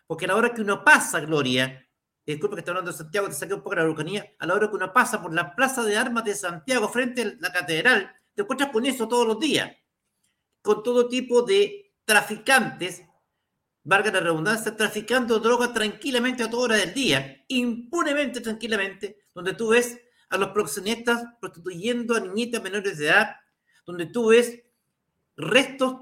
[0.07, 1.87] Porque a la hora que uno pasa, Gloria,
[2.25, 4.69] disculpe que estoy hablando de Santiago, te saqué un poco la Araucanía, a la hora
[4.69, 8.41] que uno pasa por la plaza de armas de Santiago frente a la catedral, te
[8.43, 9.71] encuentras con eso todos los días,
[10.61, 13.03] con todo tipo de traficantes,
[13.83, 19.69] valga la redundancia, traficando drogas tranquilamente a toda hora del día, impunemente, tranquilamente, donde tú
[19.69, 23.35] ves a los proxenetas prostituyendo a niñitas menores de edad,
[23.85, 24.61] donde tú ves
[25.35, 25.97] restos,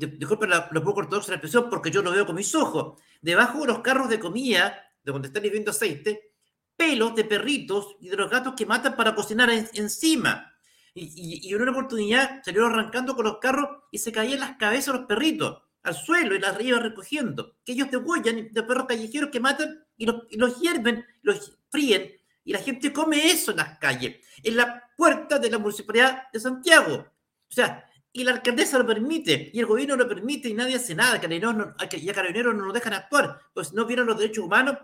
[0.00, 3.60] disculpen la, lo poco ortodoxa la expresión, porque yo lo veo con mis ojos, debajo
[3.60, 6.32] de los carros de comida, de donde están hirviendo aceite,
[6.76, 10.52] pelos de perritos y de los gatos que matan para cocinar en- encima.
[10.94, 11.04] Y,
[11.44, 14.92] y, y en una oportunidad salieron arrancando con los carros y se caían las cabezas
[14.92, 17.56] de los perritos al suelo y las iban recogiendo.
[17.64, 22.12] Que ellos degüellan de perros callejeros que matan y los, y los hierven, los fríen
[22.44, 26.40] y la gente come eso en las calles, en la puerta de la municipalidad de
[26.40, 26.94] Santiago.
[26.94, 30.94] O sea, y la alcaldesa lo permite, y el gobierno lo permite, y nadie hace
[30.94, 31.16] nada.
[31.16, 34.76] Carabineros no- y a carabineros no lo dejan actuar, pues no vieron los derechos humanos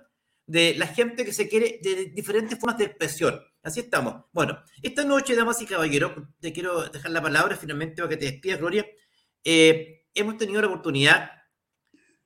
[0.46, 3.38] de la gente que se quiere de diferentes formas de expresión.
[3.62, 4.24] Así estamos.
[4.32, 8.24] Bueno, esta noche, damas y caballeros, te quiero dejar la palabra finalmente para que te
[8.26, 8.86] despidas, Gloria.
[9.44, 11.30] Eh, hemos tenido la oportunidad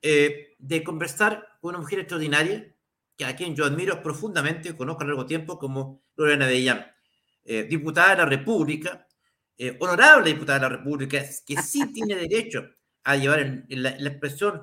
[0.00, 2.74] eh, de conversar con una mujer extraordinaria,
[3.16, 6.86] que a quien yo admiro profundamente, conozco a largo tiempo, como Gloria Navellán,
[7.44, 9.06] eh, diputada de la República,
[9.58, 12.64] eh, honorable diputada de la República, que sí tiene derecho
[13.04, 14.62] a llevar en, en la, en la expresión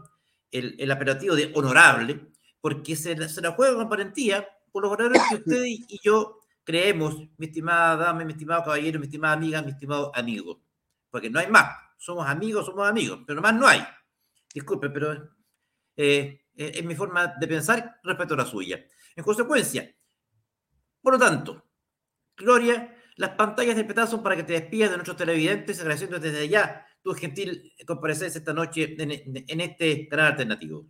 [0.51, 4.91] el, el apelativo de honorable, porque se, la- se la juega con valentía por los
[4.91, 9.34] valores que usted y, y yo creemos, mi estimada dama, mi estimado caballero, mi estimada
[9.34, 10.61] amiga, mi estimado amigo.
[11.09, 11.67] Porque no hay más.
[11.99, 13.81] Somos amigos, somos amigos, pero más no hay.
[14.53, 15.11] Disculpe, pero
[15.97, 18.83] eh, eh, es mi forma de pensar respecto a la suya.
[19.15, 19.93] En consecuencia,
[21.01, 21.65] por lo tanto,
[22.37, 26.39] Gloria, las pantallas de pedazo son para que te despidas de nuestros televidentes, agradeciendo desde
[26.39, 30.87] allá tu gentil comparecencia esta noche en- en este canal alternativo.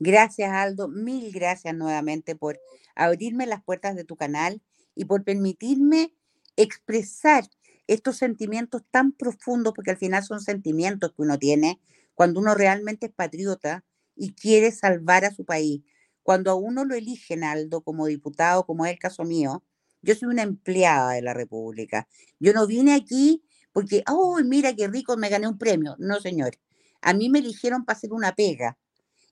[0.00, 0.88] Gracias, Aldo.
[0.88, 2.58] Mil gracias nuevamente por
[2.96, 4.60] abrirme las puertas de tu canal
[4.96, 6.12] y por permitirme
[6.56, 7.44] expresar
[7.86, 11.80] estos sentimientos tan profundos, porque al final son sentimientos que uno tiene
[12.14, 13.84] cuando uno realmente es patriota
[14.16, 15.82] y quiere salvar a su país.
[16.22, 19.62] Cuando a uno lo eligen, Aldo, como diputado, como es el caso mío,
[20.00, 22.08] yo soy una empleada de la República.
[22.38, 25.96] Yo no vine aquí porque, oh, mira qué rico, me gané un premio.
[25.98, 26.56] No, señor.
[27.02, 28.78] A mí me eligieron para hacer una pega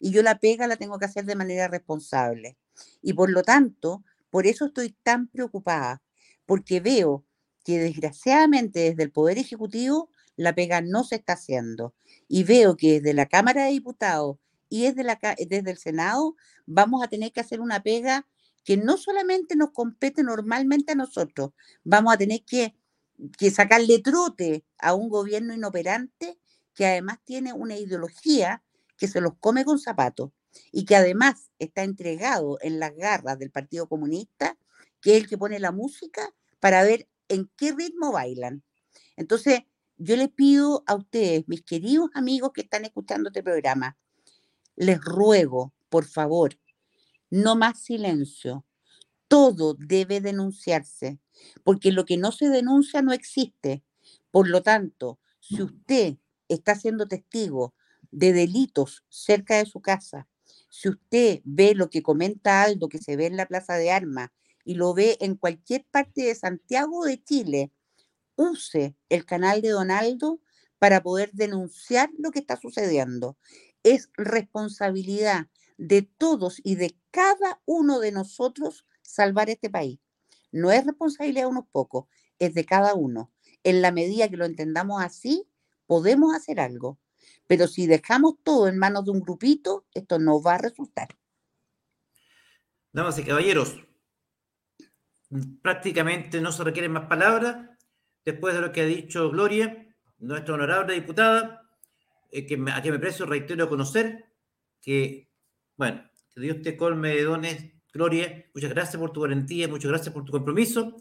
[0.01, 2.59] y yo la pega la tengo que hacer de manera responsable.
[3.01, 6.03] Y por lo tanto, por eso estoy tan preocupada,
[6.45, 7.25] porque veo
[7.65, 11.95] que desgraciadamente desde el Poder Ejecutivo la pega no se está haciendo.
[12.29, 14.39] Y veo que desde la Cámara de Diputados
[14.69, 16.37] y desde, la, desde el Senado
[16.67, 18.27] vamos a tener que hacer una pega
[18.65, 21.51] que no solamente nos compete normalmente a nosotros,
[21.85, 22.75] vamos a tener que,
[23.37, 26.39] que sacarle trote a un gobierno inoperante
[26.75, 28.63] que además tiene una ideología
[28.97, 30.31] que se los come con zapatos
[30.71, 34.57] y que además está entregado en las garras del Partido Comunista,
[35.01, 38.63] que es el que pone la música para ver en qué ritmo bailan.
[39.17, 39.61] Entonces,
[39.97, 43.97] yo les pido a ustedes, mis queridos amigos que están escuchando este programa,
[44.77, 46.59] les ruego, por favor,
[47.31, 48.65] no más silencio.
[49.29, 51.19] Todo debe denunciarse,
[51.65, 53.83] porque lo que no se denuncia no existe.
[54.31, 56.17] Por lo tanto, si usted
[56.49, 57.75] está siendo testigo
[58.11, 60.29] de delitos cerca de su casa,
[60.69, 64.31] si usted ve lo que comenta Aldo, que se ve en la Plaza de Armas,
[64.65, 67.73] y lo ve en cualquier parte de Santiago de Chile,
[68.37, 70.41] use el canal de Donaldo
[70.79, 73.37] para poder denunciar lo que está sucediendo.
[73.83, 75.47] Es responsabilidad
[75.79, 80.01] de todos y de cada uno de nosotros salvar este país.
[80.51, 82.07] No es responsabilidad de unos pocos,
[82.39, 83.33] es de cada uno.
[83.65, 85.49] En la medida que lo entendamos así,
[85.87, 86.99] podemos hacer algo.
[87.47, 91.09] Pero si dejamos todo en manos de un grupito, esto no va a resultar.
[92.93, 93.77] Damas y caballeros,
[95.61, 97.69] prácticamente no se requieren más palabras
[98.25, 99.87] después de lo que ha dicho Gloria,
[100.19, 101.69] nuestra honorable diputada,
[102.31, 104.27] eh, que a quien me precio reitero conocer,
[104.81, 105.29] que,
[105.77, 106.03] bueno,
[106.35, 110.25] que Dios te colme de dones, Gloria, muchas gracias por tu valentía, muchas gracias por
[110.25, 110.97] tu compromiso.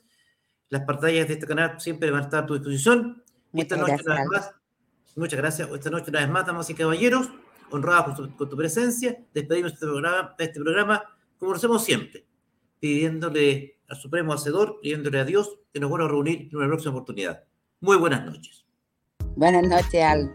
[0.69, 3.23] Las pantallas de este canal siempre van a estar a tu disposición.
[3.53, 4.55] Y esta noche, una vez más,
[5.15, 5.69] Muchas gracias.
[5.69, 7.29] Esta noche, una vez más, damas y caballeros,
[7.69, 11.03] honrados con, tu presencia, despedimos este programa, este programa
[11.37, 12.25] como lo hacemos siempre,
[12.79, 16.93] pidiéndole al Supremo Hacedor, pidiéndole a Dios que nos vuelva a reunir en una próxima
[16.93, 17.43] oportunidad.
[17.81, 18.65] Muy buenas noches.
[19.35, 20.33] Buenas noches, Al.